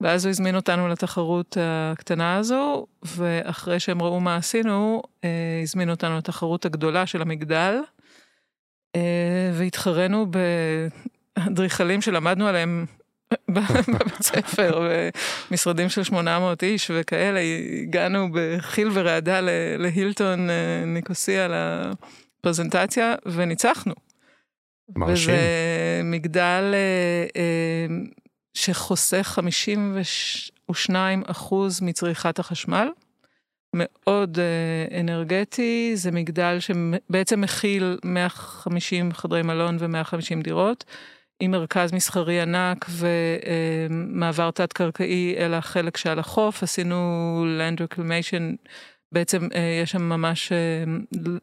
ואז 0.00 0.24
הוא 0.24 0.30
הזמין 0.30 0.56
אותנו 0.56 0.88
לתחרות 0.88 1.56
הקטנה 1.60 2.36
הזו, 2.36 2.86
ואחרי 3.02 3.80
שהם 3.80 4.02
ראו 4.02 4.20
מה 4.20 4.36
עשינו, 4.36 5.02
אה, 5.24 5.60
הזמינו 5.62 5.92
אותנו 5.92 6.16
לתחרות 6.18 6.64
הגדולה 6.64 7.06
של 7.06 7.22
המגדל, 7.22 7.78
והתחרנו 9.52 10.26
באדריכלים 11.36 12.00
שלמדנו 12.00 12.46
עליהם 12.46 12.86
בבית 13.48 14.22
ספר, 14.22 14.88
ומשרדים 15.50 15.88
של 15.88 16.02
800 16.02 16.62
איש 16.62 16.90
וכאלה, 16.94 17.40
הגענו 17.82 18.28
בחיל 18.32 18.88
ורעדה 18.92 19.40
להילטון 19.78 20.50
אה, 20.50 20.84
ניקוסיה 20.86 21.48
לפרזנטציה, 21.48 23.14
וניצחנו. 23.26 23.94
מרשים. 24.96 25.34
וזה 25.34 26.00
מגדל 26.04 26.74
אה, 26.74 27.26
אה, 27.36 27.86
שחוסך 28.54 29.26
52 29.26 31.22
אחוז 31.26 31.80
מצריכת 31.80 32.38
החשמל. 32.38 32.88
מאוד 33.74 34.38
אנרגטי, 35.00 35.92
זה 35.94 36.10
מגדל 36.10 36.56
שבעצם 36.60 37.40
מכיל 37.40 37.98
150 38.04 39.12
חדרי 39.12 39.42
מלון 39.42 39.76
ו-150 39.80 40.42
דירות. 40.42 40.84
עם 41.40 41.50
מרכז 41.50 41.92
מסחרי 41.92 42.40
ענק 42.40 42.86
ומעבר 42.90 44.50
תת-קרקעי 44.50 45.34
אל 45.38 45.54
החלק 45.54 45.96
שעל 45.96 46.18
החוף, 46.18 46.62
עשינו 46.62 47.44
land 47.58 47.80
reclamation, 47.80 48.68
בעצם 49.12 49.48
אה, 49.54 49.80
יש 49.82 49.90
שם 49.90 50.02
ממש 50.02 50.52
אה, 50.52 50.84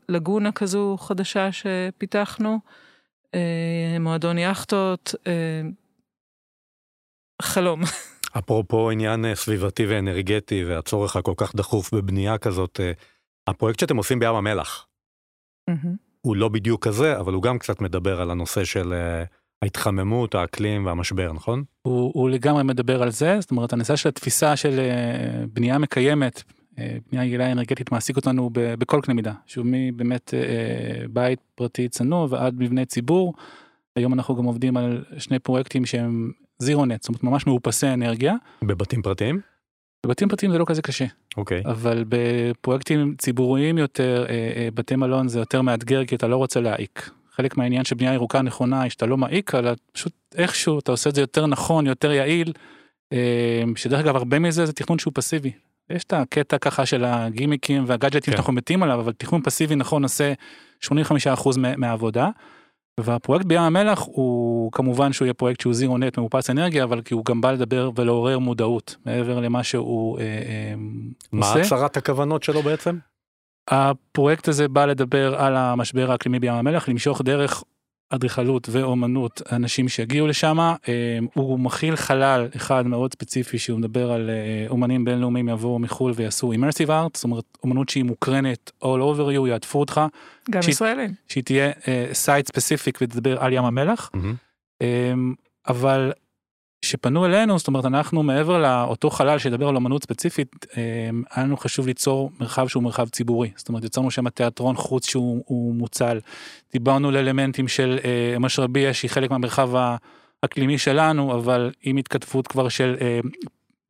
לגונה 0.10 0.52
כזו 0.52 0.98
חדשה 1.00 1.50
שפיתחנו, 1.52 2.60
אה, 3.36 3.98
מועדון 4.00 4.38
יאכטות, 4.38 5.16
חלום. 7.42 7.82
אפרופו 8.38 8.90
עניין 8.90 9.26
סביבתי 9.36 9.86
ואנרגטי 9.86 10.66
והצורך 10.66 11.16
הכל 11.16 11.34
כך 11.38 11.56
דחוף 11.56 11.94
בבנייה 11.94 12.38
כזאת, 12.38 12.80
הפרויקט 13.48 13.80
שאתם 13.80 13.98
עושים 13.98 14.20
בים 14.20 14.36
המלח, 14.36 14.88
mm-hmm. 15.70 15.88
הוא 16.22 16.36
לא 16.36 16.50
בדיוק 16.50 16.88
כזה, 16.88 17.20
אבל 17.20 17.34
הוא 17.34 17.44
גם 17.44 17.60
קצת 17.60 17.82
מדבר 17.82 18.22
על 18.22 18.32
הנושא 18.32 18.64
של 18.64 18.94
ההתחממות, 19.62 20.36
האקלים 20.36 20.86
והמשבר, 20.86 21.34
נכון? 21.34 21.64
הוא, 21.82 22.12
הוא 22.14 22.30
לגמרי 22.30 22.64
מדבר 22.64 23.04
על 23.04 23.12
זה, 23.12 23.38
זאת 23.40 23.52
אומרת 23.52 23.74
הנושא 23.74 23.96
של 23.96 24.10
התפיסה 24.10 24.56
של 24.56 24.80
בנייה 25.54 25.78
מקיימת, 25.78 26.44
בנייה 26.78 27.26
יעילה 27.26 27.52
אנרגטית 27.52 27.92
מעסיק 27.92 28.16
אותנו 28.16 28.50
ב, 28.54 28.74
בכל 28.74 29.00
קנה 29.04 29.14
מידה, 29.14 29.34
שהוא 29.46 29.66
מבאמת 29.70 30.34
בית 31.10 31.40
פרטי 31.56 31.90
צנוע 31.90 32.28
ועד 32.30 32.56
מבני 32.58 32.86
ציבור. 32.86 33.34
היום 33.96 34.14
אנחנו 34.14 34.36
גם 34.36 34.44
עובדים 34.44 34.78
על 34.78 35.04
שני 35.18 35.40
פרויקטים 35.40 35.86
שהם 35.86 36.32
זירו 36.62 36.86
נט, 36.86 37.02
זאת 37.02 37.10
אומרת 37.10 37.24
ממש 37.24 37.48
מאופסי 37.48 37.88
אנרגיה. 37.88 38.36
בבתים 38.62 39.02
פרטיים? 39.02 39.40
בבתים 40.06 40.30
פרטיים 40.30 40.52
זה 40.52 40.58
לא 40.58 40.66
כזה 40.66 40.82
קשה. 40.82 41.06
אוקיי. 41.38 41.62
Okay. 41.66 41.70
אבל 41.70 42.04
בפרויקטים 42.10 43.16
ציבוריים 43.18 43.78
יותר, 43.78 44.26
בתי 44.74 44.96
מלון 44.96 45.28
זה 45.28 45.40
יותר 45.40 45.62
מאתגר 45.62 46.06
כי 46.06 46.16
אתה 46.16 46.28
לא 46.28 46.38
רוצה 46.38 46.62
להעיק. 46.62 47.10
חלק 47.32 47.58
מהעניין 47.58 47.84
של 47.84 47.96
בנייה 47.96 48.14
ירוקה 48.14 48.42
נכונה 48.42 48.82
היא 48.82 48.90
שאתה 48.90 49.06
לא 49.06 49.18
מעיק 49.18 49.56
אלא 49.56 49.72
פשוט 49.92 50.14
איכשהו 50.36 50.80
אתה 50.80 50.92
עושה 50.92 51.10
את 51.10 51.16
זה 51.16 51.22
יותר 51.22 51.46
נכון 51.46 51.88
יותר 51.88 52.12
יעיל. 52.12 52.54
אה, 53.14 53.64
שדרך 53.76 54.00
אגב 54.00 54.16
הרבה 54.16 54.40
מזה 54.40 54.66
זה 54.66 54.74
תכנון 54.74 55.00
שהוא 55.00 55.12
פסיבי. 55.16 55.52
יש 55.90 56.04
את 56.04 56.14
הקטע 56.14 56.58
ככה 56.58 56.86
של 56.86 57.06
הגימיקים 57.06 57.84
והגאדג'טים 57.88 58.32
כן. 58.32 58.32
שאנחנו 58.32 58.54
מתים 58.54 58.84
עליו 58.84 59.00
אבל 59.00 59.14
תכנון 59.14 59.42
פסיבי 59.42 59.76
נכון 59.76 60.04
עושה 60.04 60.34
85% 60.86 60.90
מהעבודה. 61.78 62.30
והפרויקט 63.00 63.46
בים 63.46 63.62
המלח 63.62 64.00
הוא 64.06 64.72
כמובן 64.72 65.14
שהוא 65.14 65.26
יהיה 65.26 65.34
פרויקט 65.34 65.62
שהוא 65.62 65.74
זירו 65.74 65.98
נט 65.98 66.18
מאופס 66.18 66.50
אנרגיה 66.50 66.84
אבל 66.84 67.02
כי 67.02 67.14
הוא 67.14 67.26
גם 67.26 67.42
בא 67.42 67.52
לדבר 67.52 67.92
ולעורר 67.96 68.40
מודעות 68.40 68.96
מעבר 69.06 69.40
למה 69.40 69.64
שהוא 69.64 70.20
אה, 70.20 70.24
אה, 70.24 70.74
מה 71.32 71.48
עושה. 71.48 71.62
הצהרת 71.62 71.98
הכוונות 71.98 72.44
שלו 72.44 72.62
בעצם? 72.62 72.98
הפרויקט 73.68 74.48
הזה 74.48 74.68
בא 74.68 74.86
לדבר 74.86 75.36
על 75.36 75.56
המשבר 75.56 76.12
האקלימי 76.12 76.40
בים 76.40 76.54
המלח, 76.54 76.90
למשוך 76.90 77.22
דרך 77.22 77.64
אדריכלות 78.16 78.68
ואומנות 78.72 79.42
אנשים 79.52 79.90
שיגיעו 79.90 80.28
לשם. 80.28 80.60
אה, 80.60 80.76
הוא 81.34 81.60
מכיל 81.60 81.96
חלל 81.96 82.48
אחד 82.56 82.88
מאוד 82.88 83.14
ספציפי 83.14 83.58
שהוא 83.60 83.80
מדבר 83.80 84.12
על 84.12 84.30
אה, 84.30 84.66
אומנים 84.70 85.06
בינלאומיים 85.06 85.50
יבואו 85.50 85.80
מחו"ל 85.80 86.12
ויעשו 86.16 86.54
immersive 86.54 86.88
art, 86.90 87.10
זאת 87.14 87.24
אומרת 87.24 87.44
אומנות 87.64 87.90
שהיא 87.90 88.04
מוקרנת 88.04 88.72
all 88.84 88.88
over 88.88 89.36
you, 89.38 89.48
יעטפו 89.48 89.80
אותך, 89.80 90.02
גם 90.52 90.62
שהיא- 90.62 90.74
ישראלים. 90.74 91.14
שהיא 91.28 91.44
תהיה 91.44 91.72
site 92.14 92.48
specific 92.48 93.00
ותדבר 93.02 93.40
על 93.40 93.54
ים 93.54 93.64
המלח. 93.66 94.10
מהמם. 94.14 94.36
אמ, 94.82 95.34
אבל 95.68 96.12
שפנו 96.86 97.26
אלינו 97.26 97.58
זאת 97.58 97.68
אומרת 97.68 97.86
אנחנו 97.86 98.24
מעבר 98.24 98.58
לאותו 98.58 99.10
חלל 99.10 99.40
שידבר 99.40 99.68
על 99.68 99.76
אמנות 99.76 100.04
ספציפית 100.04 100.66
אמ, 100.78 101.24
היה 101.32 101.46
לנו 101.46 101.58
חשוב 101.58 101.88
ליצור 101.88 102.32
מרחב 102.40 102.68
שהוא 102.68 102.84
מרחב 102.84 103.10
ציבורי. 103.10 103.52
זאת 103.56 103.70
אומרת 103.70 103.84
יצרנו 103.84 104.12
שם 104.12 104.30
תיאטרון 104.30 104.76
חוץ 104.76 105.10
שהוא 105.10 105.44
הוא 105.46 105.76
מוצל. 105.76 106.20
דיברנו 106.72 107.08
על 107.08 107.18
אלמנטים 107.18 107.68
של 107.68 108.00
אה, 108.06 108.40
משרביה 108.40 108.94
שהיא 108.94 109.12
חלק 109.12 109.32
מהמרחב 109.32 109.70
האקלימי 110.44 110.78
שלנו 110.78 111.34
אבל 111.34 111.72
עם 111.84 111.98
התכתבות 111.98 112.48
כבר 112.48 112.70
של 112.70 112.96
אה, 113.02 113.20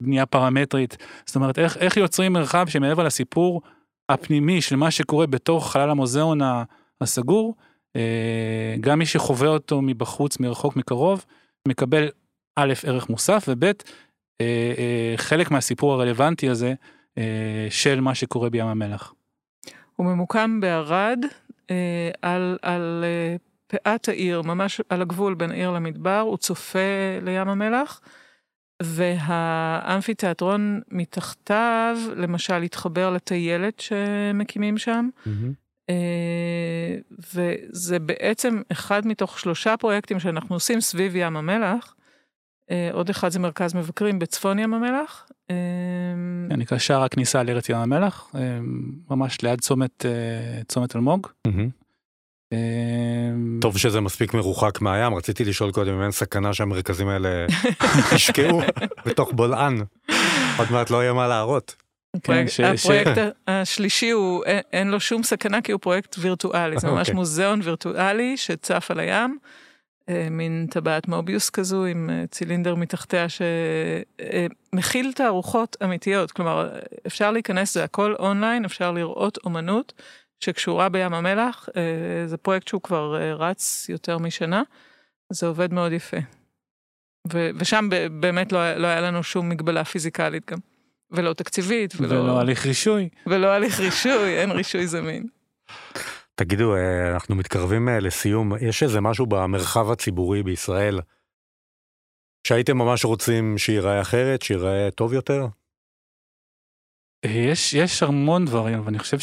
בנייה 0.02 0.26
פרמטרית. 0.26 0.98
זאת 1.26 1.36
אומרת 1.36 1.60
איך 1.60 1.78
איך 1.78 1.98
יוצרים 1.98 2.34
מרחב 2.34 2.66
שמעבר 2.70 3.04
לסיפור 3.04 3.62
הפנימי 4.10 4.62
של 4.62 4.76
מה 4.76 4.92
שקורה 4.92 5.28
בתוך 5.28 5.72
חלל 5.72 5.90
המוזיאון 5.90 6.40
הסגור 7.02 7.56
אה, 7.96 8.76
גם 8.80 9.00
מי 9.00 9.06
שחווה 9.06 9.48
אותו 9.48 9.82
מבחוץ 9.82 10.40
מרחוק 10.40 10.76
מקרוב 10.76 11.26
מקבל 11.68 12.10
א' 12.62 12.74
ערך 12.84 13.10
מוסף 13.10 13.45
וב' 13.47 13.63
אה, 13.63 13.74
אה, 14.41 15.13
חלק 15.17 15.52
מהסיפור 15.52 15.93
הרלוונטי 15.93 16.50
הזה 16.50 16.74
אה, 17.17 17.67
של 17.69 18.02
מה 18.02 18.15
שקורה 18.15 18.50
בים 18.50 18.67
המלח. 18.67 19.13
הוא 19.95 20.06
ממוקם 20.06 20.60
בערד, 20.60 21.19
אה, 21.71 22.10
על, 22.21 22.58
על 22.62 23.04
אה, 23.08 23.36
פאת 23.67 24.10
העיר, 24.10 24.41
ממש 24.41 24.82
על 24.89 25.02
הגבול 25.02 25.34
בין 25.34 25.52
העיר 25.52 25.71
למדבר, 25.71 26.19
הוא 26.19 26.38
צופה 26.38 26.80
לים 27.21 27.47
המלח, 27.47 28.02
והאמפיתיאטרון 28.84 30.82
מתחתיו, 30.91 31.97
למשל, 32.15 32.62
התחבר 32.62 33.10
לטיילת 33.10 33.80
שמקימים 33.80 34.78
שם, 34.78 35.10
מהמם. 35.26 35.54
אה, 35.89 36.97
וזה 37.34 38.00
בעצם 38.00 38.62
אחד 38.71 39.08
מתוך 39.08 39.39
שלושה 39.39 39.78
פרויקטים 39.78 40.19
שאנחנו 40.19 40.56
עושים 40.56 40.82
סביב 40.82 41.15
ים 41.15 41.38
המלח. 41.38 41.95
אה, 42.72 42.90
עוד 42.94 43.10
אחד 43.10 43.30
זה 43.30 43.40
מרכז 43.40 43.74
מבקרים 43.74 44.20
בצפון 44.20 44.60
ים 44.60 44.74
המלח. 44.74 45.28
אה, 45.52 45.56
זה 46.50 46.58
נקרא 46.58 46.78
שער 46.78 47.04
הכניסה 47.04 47.44
לארץ 47.44 47.70
ים 47.70 47.76
המלח 47.78 48.32
אה, 48.36 48.60
ממש 49.10 49.42
ליד 49.42 49.62
צומת 49.62 50.06
אה, 50.06 50.64
צומת 50.68 50.96
אלמוג. 50.96 51.28
טוב 53.62 53.78
שזה 53.78 54.02
מספיק 54.02 54.34
מרוחק 54.34 54.82
מהים, 54.82 55.14
רציתי 55.14 55.46
לשאול 55.46 55.72
קודם 55.72 55.94
אם 55.94 56.02
אין 56.02 56.12
סכנה 56.12 56.54
שהמרכזים 56.54 57.08
האלה 57.08 57.46
ישקעו 58.16 58.62
בתוך 59.06 59.32
בולען. 59.34 59.78
עוד 60.58 60.72
מעט 60.72 60.90
לא 60.90 61.02
יהיה 61.04 61.14
מה 61.14 61.28
להראות. 61.28 61.76
הפרויקט, 62.16 62.52
ש- 62.52 62.60
הפרויקט 62.60 63.22
השלישי 63.48 64.10
הוא, 64.10 64.44
אין, 64.74 64.88
לו 64.92 65.00
שום 65.00 65.24
סכנה 65.24 65.62
כי 65.62 65.72
הוא 65.72 65.82
פרויקט 65.82 66.16
וירטואלי, 66.20 66.80
זה 66.80 66.88
ממש 66.88 67.00
אוקיי. 67.00 67.14
מוזיאון 67.14 67.60
וירטואלי 67.64 68.38
שצף 68.38 68.88
על 68.92 69.00
הים, 69.00 69.38
מין 70.32 70.67
טבעת 70.69 71.08
מוביוס 71.08 71.50
כזו 71.50 71.86
עם 71.86 72.10
אה, 72.10 72.28
צילינדר 72.28 72.76
מתחתיה 72.76 73.26
שמכיל 73.30 75.13
תערוכות 75.13 75.78
אמיתיות, 75.84 76.32
כלומר 76.32 76.80
אפשר 77.08 77.32
להיכנס, 77.32 77.74
זה 77.74 77.84
הכל 77.84 78.15
אונליין, 78.19 78.65
אפשר 78.65 78.91
לראות 78.91 79.38
אומנות 79.43 79.93
שקשורה 80.39 80.89
בים 80.89 81.13
המלח, 81.13 81.69
אה, 81.76 82.28
זה 82.28 82.38
פרויקט 82.38 82.67
שהוא 82.67 82.82
כבר 82.82 83.21
אה, 83.21 83.34
רץ 83.34 83.86
יותר 83.89 84.17
משנה, 84.17 84.63
זה 85.34 85.47
עובד 85.47 85.74
מאוד 85.74 85.91
יפה. 85.91 86.17
ו- 87.34 87.50
ושם 87.56 87.89
באמת 88.19 88.52
לא, 88.52 88.74
לא 88.74 88.88
היה 88.88 89.02
לנו 89.02 89.24
שום 89.24 89.50
מגבלה 89.50 89.84
פיזיקלית 89.84 90.52
גם. 90.52 90.58
ולא 91.12 91.34
תקציבית, 91.34 91.93
ולא, 92.00 92.19
ולא 92.19 92.39
הליך 92.39 92.65
רישוי. 92.65 93.10
ולא 93.28 93.47
הליך 93.47 93.80
רישוי, 93.80 94.39
אין 94.39 94.52
רישוי 94.52 94.88
זמין. 94.88 95.28
תגידו, 96.44 96.76
אה, 96.76 97.14
אנחנו 97.14 97.36
מתקרבים 97.36 97.90
אה, 97.90 98.00
לסיום, 98.00 98.54
יש 98.62 98.84
איזה 98.84 99.02
משהו 99.02 99.26
במרחב 99.26 99.92
הציבורי 99.92 100.44
בישראל 100.44 101.00
שהייתם 102.48 102.78
ממש 102.78 103.06
רוצים 103.06 103.58
שייראה 103.58 104.02
אחרת, 104.02 104.42
שייראה 104.42 104.92
טוב 104.92 105.14
יותר? 105.14 105.48
יש 107.26 107.74
יש 107.74 108.04
המון 108.04 108.46
דברים 108.46 108.82
ואני 108.86 109.00
חושב 109.00 109.18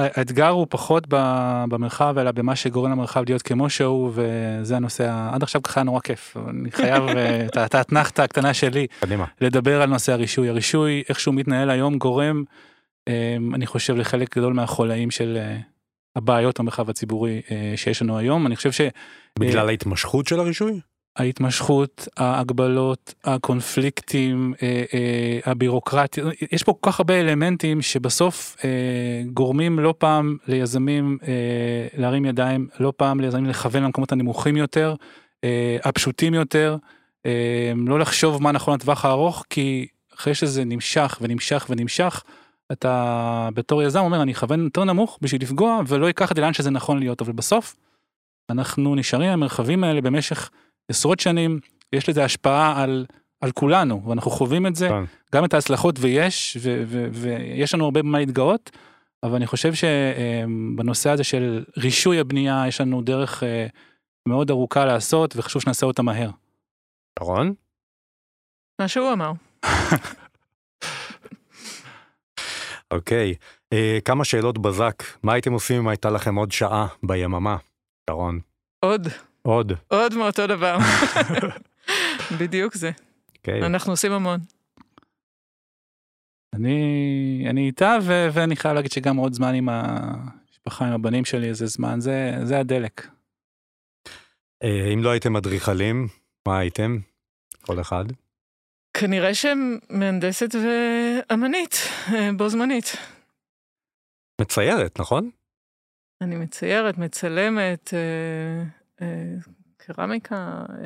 שהאתגר 0.00 0.48
הוא 0.48 0.66
פחות 0.70 1.06
במרחב 1.68 2.18
אלא 2.18 2.32
במה 2.32 2.56
שגורם 2.56 2.90
למרחב 2.90 3.22
להיות 3.26 3.42
כמו 3.42 3.70
שהוא 3.70 4.12
וזה 4.14 4.76
הנושא 4.76 5.28
עד 5.32 5.42
עכשיו 5.42 5.62
ככה 5.62 5.80
היה 5.80 5.84
נורא 5.84 6.00
כיף 6.00 6.36
אבל 6.36 6.50
אני 6.50 6.70
חייב 6.70 7.02
אה, 7.02 7.46
את 7.66 7.74
האתנחתא 7.74 8.22
הקטנה 8.22 8.54
שלי 8.54 8.86
קדימה. 9.00 9.24
לדבר 9.40 9.82
על 9.82 9.88
נושא 9.88 10.12
הרישוי 10.12 10.48
הרישוי 10.48 11.02
איך 11.08 11.20
שהוא 11.20 11.34
מתנהל 11.34 11.70
היום 11.70 11.98
גורם 11.98 12.44
אה, 12.48 12.73
אני 13.54 13.66
חושב 13.66 13.96
לחלק 13.96 14.38
גדול 14.38 14.52
מהחולאים 14.52 15.10
של 15.10 15.36
אה, 15.40 15.58
הבעיות 16.16 16.60
במרחב 16.60 16.90
הציבורי 16.90 17.42
אה, 17.50 17.72
שיש 17.76 18.02
לנו 18.02 18.18
היום 18.18 18.46
אני 18.46 18.56
חושב 18.56 18.88
בגלל 19.38 19.68
ההתמשכות 19.68 20.26
של 20.26 20.40
הרישוי? 20.40 20.80
שההתמשכות 21.18 22.08
ההגבלות 22.16 23.14
הקונפליקטים 23.24 24.54
אה, 24.62 24.84
אה, 24.94 25.38
הבירוקרטיה 25.44 26.24
יש 26.52 26.62
פה 26.62 26.72
כל 26.80 26.90
כך 26.90 27.00
הרבה 27.00 27.20
אלמנטים 27.20 27.82
שבסוף 27.82 28.56
אה, 28.64 29.22
גורמים 29.32 29.78
לא 29.78 29.94
פעם 29.98 30.36
ליזמים 30.48 31.18
אה, 31.28 31.86
להרים 31.96 32.24
ידיים 32.24 32.68
לא 32.80 32.92
פעם 32.96 33.20
ליזמים 33.20 33.46
לכוון 33.46 33.82
למקומות 33.82 34.12
הנמוכים 34.12 34.56
יותר 34.56 34.94
אה, 35.44 35.76
הפשוטים 35.84 36.34
יותר 36.34 36.76
אה, 37.26 37.72
לא 37.76 37.98
לחשוב 37.98 38.42
מה 38.42 38.52
נכון 38.52 38.74
לטווח 38.74 39.04
הארוך 39.04 39.44
כי 39.50 39.86
אחרי 40.14 40.34
שזה 40.34 40.64
נמשך 40.64 41.18
ונמשך 41.20 41.66
ונמשך 41.70 42.22
אתה 42.78 43.48
בתור 43.54 43.82
יזם 43.82 44.00
אומר 44.00 44.22
אני 44.22 44.32
אכוון 44.32 44.64
יותר 44.64 44.84
נמוך 44.84 45.18
בשביל 45.22 45.42
לפגוע 45.42 45.80
ולא 45.86 46.10
אקח 46.10 46.30
את 46.30 46.36
זה 46.36 46.42
לאן 46.42 46.52
שזה 46.52 46.70
נכון 46.70 46.98
להיות 46.98 47.22
אבל 47.22 47.32
בסוף 47.32 47.76
אנחנו 48.50 48.94
נשארים 48.94 49.32
במרחבים 49.32 49.84
האלה 49.84 50.00
במשך 50.00 50.50
עשרות 50.88 51.20
שנים 51.20 51.60
יש 51.92 52.08
לזה 52.08 52.24
השפעה 52.24 52.82
על 52.82 53.06
על 53.40 53.52
כולנו 53.52 54.02
ואנחנו 54.08 54.30
חווים 54.30 54.66
את 54.66 54.76
זה 54.76 54.88
כן. 54.88 55.04
גם 55.34 55.44
את 55.44 55.54
ההצלחות 55.54 55.96
ויש 56.00 56.56
ו- 56.60 56.82
ו- 56.86 57.08
ויש 57.12 57.74
לנו 57.74 57.84
הרבה 57.84 58.02
במה 58.02 58.18
להתגאות 58.18 58.70
אבל 59.22 59.34
אני 59.34 59.46
חושב 59.46 59.72
שבנושא 59.74 61.10
הזה 61.10 61.24
של 61.24 61.64
רישוי 61.76 62.20
הבנייה 62.20 62.64
יש 62.68 62.80
לנו 62.80 63.02
דרך 63.02 63.42
אה, 63.42 63.66
מאוד 64.28 64.50
ארוכה 64.50 64.84
לעשות 64.84 65.34
וחשוב 65.36 65.62
שנעשה 65.62 65.86
אותה 65.86 66.02
מהר. 66.02 66.30
שרון? 67.18 67.54
מה 68.80 68.88
שהוא 68.88 69.12
אמר. 69.12 69.32
אוקיי. 72.94 73.34
אה, 73.72 73.98
כמה 74.04 74.24
שאלות 74.24 74.58
בזק. 74.58 75.02
מה 75.22 75.32
הייתם 75.32 75.52
עושים 75.52 75.76
אם 75.76 75.88
הייתה 75.88 76.10
לכם 76.10 76.34
עוד 76.34 76.52
שעה 76.52 76.86
ביממה? 77.02 77.56
שרון. 78.10 78.40
עוד, 78.80 79.08
עוד. 79.42 79.72
עוד 79.88 80.14
מאותו 80.14 80.46
דבר. 80.46 80.76
בדיוק 82.40 82.74
זה. 82.74 82.90
אוקיי. 83.36 83.66
אנחנו 83.66 83.92
עושים 83.92 84.12
המון. 84.12 84.40
אני 86.54 87.46
אני 87.50 87.66
איתה 87.66 87.98
ו- 88.02 88.28
ואני 88.32 88.56
חייב 88.56 88.74
להגיד 88.74 88.92
שגם 88.92 89.16
עוד 89.16 89.32
זמן 89.32 89.54
עם 89.54 89.68
המשפחה 89.68 90.86
עם 90.86 90.92
הבנים 90.92 91.24
שלי 91.24 91.48
איזה 91.48 91.66
זמן 91.66 92.00
זה 92.00 92.34
זה 92.42 92.58
הדלק. 92.58 93.08
אה, 94.62 94.92
אם 94.94 95.02
לא 95.02 95.10
הייתם 95.10 95.36
אדריכלים, 95.36 96.08
מה 96.48 96.58
הייתם? 96.58 96.98
כל 97.62 97.80
אחד. 97.80 98.04
כנראה 98.94 99.34
שמהנדסת 99.34 100.54
ואמנית, 100.54 101.13
אה, 102.12 102.30
בו 102.36 102.48
זמנית. 102.48 102.96
מציירת, 104.40 105.00
נכון? 105.00 105.30
אני 106.20 106.36
מציירת, 106.36 106.98
מצלמת, 106.98 107.94
אה, 107.94 108.64
אה, 109.06 109.34
קרמיקה, 109.76 110.62
אה, 110.70 110.84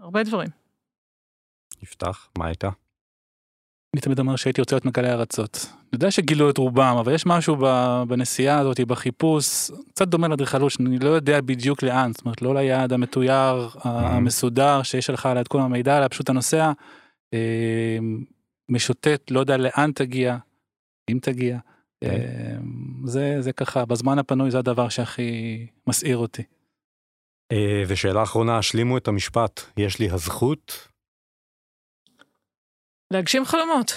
הרבה 0.00 0.22
דברים. 0.22 0.48
יפתח, 1.82 2.28
מה 2.38 2.46
הייתה? 2.46 2.68
אני 3.94 4.00
תמיד 4.00 4.18
אומר 4.18 4.36
שהייתי 4.36 4.60
רוצה 4.60 4.76
להיות 4.76 4.84
מגלה 4.84 5.12
ארצות. 5.12 5.66
אני 5.72 5.88
יודע 5.92 6.10
שגילו 6.10 6.50
את 6.50 6.58
רובם 6.58 6.96
אבל 7.00 7.14
יש 7.14 7.26
משהו 7.26 7.56
בנסיעה 8.08 8.58
הזאת 8.58 8.80
בחיפוש 8.80 9.70
קצת 9.88 10.08
דומה 10.08 10.28
לאדריכלות 10.28 10.70
שאני 10.70 10.98
לא 10.98 11.08
יודע 11.08 11.40
בדיוק 11.40 11.82
לאן 11.82 12.12
זאת 12.12 12.24
אומרת 12.24 12.42
לא 12.42 12.54
ליעד 12.54 12.92
המתויר 12.92 13.68
המסודר 13.84 14.82
שיש 14.82 15.10
לך 15.10 15.26
עליו 15.26 15.42
את 15.42 15.48
כל 15.48 15.60
המידע 15.60 15.98
אלא 15.98 16.08
פשוט 16.08 16.28
הנוסע 16.28 16.72
אה, 17.34 17.98
משוטט 18.70 19.30
לא 19.30 19.40
יודע 19.40 19.56
לאן 19.56 19.90
תגיע 19.94 20.36
אם 21.10 21.18
תגיע. 21.22 21.58
אוקיי. 22.04 22.18
אה, 22.18 22.56
זה 23.04 23.36
זה 23.40 23.52
ככה 23.52 23.84
בזמן 23.84 24.18
הפנוי 24.18 24.50
זה 24.50 24.58
הדבר 24.58 24.88
שהכי 24.88 25.66
מסעיר 25.86 26.16
אותי. 26.16 26.42
אה, 27.52 27.82
ושאלה 27.86 28.22
אחרונה, 28.22 28.58
השלימו 28.58 28.96
את 28.96 29.08
המשפט, 29.08 29.60
יש 29.76 29.98
לי 29.98 30.10
הזכות. 30.10 30.88
להגשים 33.12 33.44
חלומות. 33.44 33.92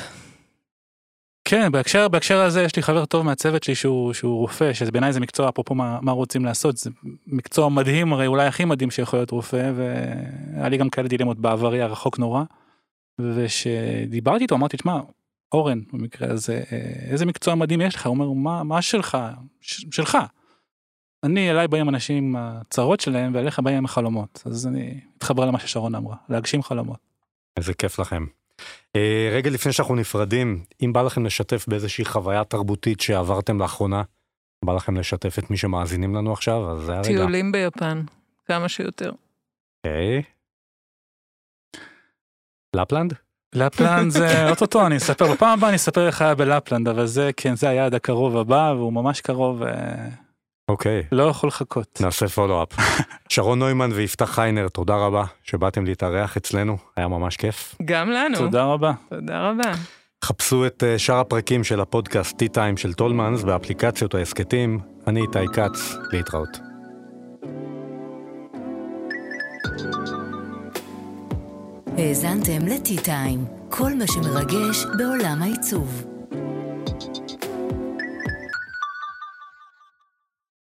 כן, 1.46 1.72
בהקשר, 1.72 2.08
בהקשר 2.08 2.40
הזה 2.40 2.64
יש 2.64 2.76
לי 2.76 2.82
חבר 2.82 3.06
טוב 3.06 3.26
מהצוות 3.26 3.64
שלי 3.64 3.76
שהוא, 3.76 4.14
שהוא 4.14 4.38
רופא, 4.38 4.74
שבעיניי 4.74 5.14
זה 5.14 5.20
מקצוע, 5.20 5.50
אפרופו 5.50 5.76
מה, 5.76 6.00
מה 6.02 6.12
רוצים 6.12 6.46
לעשות, 6.46 6.78
זה 6.78 6.90
מקצוע 7.28 7.70
מדהים, 7.70 8.14
הרי 8.14 8.28
אולי 8.28 8.48
הכי 8.48 8.66
מדהים 8.66 8.92
שיכול 8.92 9.20
להיות 9.20 9.32
רופא, 9.32 9.72
והיה 9.76 10.70
לי 10.70 10.78
גם 10.78 10.90
כאלה 10.90 11.08
דילמות 11.08 11.40
בעברי 11.40 11.82
הרחוק 11.82 12.20
נורא. 12.20 12.44
ושדיברתי 13.20 14.44
איתו 14.44 14.56
אמרתי, 14.56 14.78
תשמע, 14.78 15.00
אורן 15.52 15.82
במקרה 15.94 16.32
הזה, 16.32 16.64
איזה 17.10 17.26
מקצוע 17.26 17.56
מדהים 17.56 17.82
יש 17.82 17.96
לך? 17.96 18.06
הוא 18.06 18.16
אומר, 18.16 18.32
מה, 18.32 18.64
מה 18.64 18.82
שלך? 18.82 19.18
ש, 19.62 19.86
שלך. 19.92 20.18
אני, 21.24 21.52
אליי 21.52 21.68
באים 21.68 21.90
אנשים 21.90 22.18
עם 22.18 22.36
הצרות 22.36 23.00
שלהם, 23.00 23.36
ואליך 23.36 23.60
באים 23.60 23.78
עם 23.78 23.86
החלומות. 23.86 24.44
אז 24.46 24.68
אני 24.68 25.00
מתחבר 25.16 25.46
למה 25.46 25.60
ששרון 25.60 25.96
אמרה, 25.96 26.16
להגשים 26.30 26.64
חלומות. 26.64 27.00
איזה 27.58 27.74
כיף 27.74 28.00
לכם. 28.00 28.26
אה, 28.96 29.30
רגע 29.32 29.50
לפני 29.50 29.72
שאנחנו 29.72 29.96
נפרדים, 29.96 30.64
אם 30.82 30.94
בא 30.94 31.02
לכם 31.02 31.26
לשתף 31.26 31.66
באיזושהי 31.68 32.06
חוויה 32.06 32.44
תרבותית 32.44 33.02
שעברתם 33.02 33.60
לאחרונה, 33.60 34.04
בא 34.66 34.74
לכם 34.74 34.98
לשתף 34.98 35.40
את 35.40 35.50
מי 35.50 35.58
שמאזינים 35.58 36.16
לנו 36.16 36.34
עכשיו, 36.34 36.72
אז 36.72 36.82
זה 36.86 36.94
הרגע. 36.94 37.08
טיולים 37.08 37.52
ביפן, 37.52 38.02
כמה 38.46 38.70
שיותר. 38.70 39.12
אוקיי. 39.86 40.24
לפלנד? 42.76 43.14
לפלנד 43.56 44.12
זה 44.12 44.28
אוטוטו 44.50 44.86
אני 44.88 44.98
אספר 44.98 45.32
בפעם 45.32 45.58
הבאה 45.58 45.70
אני 45.70 45.76
אספר 45.76 46.08
איך 46.08 46.22
היה 46.22 46.36
בלפלנד 46.36 46.88
אבל 46.88 47.06
זה 47.06 47.32
כן 47.38 47.56
זה 47.56 47.70
היעד 47.70 47.94
הקרוב 47.94 48.38
הבא 48.38 48.74
והוא 48.78 48.94
ממש 48.94 49.22
קרוב. 49.22 49.64
אה, 49.64 50.08
אוקיי. 50.70 51.04
לא 51.12 51.24
יכול 51.24 51.48
לחכות. 51.48 52.02
נעשה 52.02 52.28
פולו-אפ. 52.28 52.70
שרון 53.30 53.60
נוימן 53.60 53.92
ויפתח 53.94 54.26
חיינר, 54.26 54.68
תודה 54.68 54.96
רבה 54.96 55.24
שבאתם 55.44 55.86
להתארח 55.86 56.38
אצלנו, 56.38 56.78
היה 56.98 57.08
ממש 57.08 57.38
כיף. 57.38 57.76
גם 57.86 58.10
לנו. 58.10 58.38
תודה 58.38 58.64
רבה. 58.64 58.92
תודה 59.10 59.50
רבה. 59.50 59.72
חפשו 60.24 60.66
את 60.66 60.84
אה, 60.84 61.00
שאר 61.00 61.20
הפרקים 61.20 61.64
של 61.64 61.82
הפודקאסט 61.82 62.44
T-Time 62.44 62.78
של 62.78 62.94
טולמנס 62.94 63.44
באפליקציות 63.44 64.16
ההסכתים. 64.16 64.80
אני 65.08 65.22
איתי 65.22 65.48
כץ, 65.54 65.96
להתראות. 66.12 66.60
האזנתם 71.98 72.68
ל-T-Time, 72.68 73.70
כל 73.70 73.94
מה 73.94 74.08
שמרגש 74.08 74.86
בעולם 74.98 75.42
העיצוב. 75.42 76.13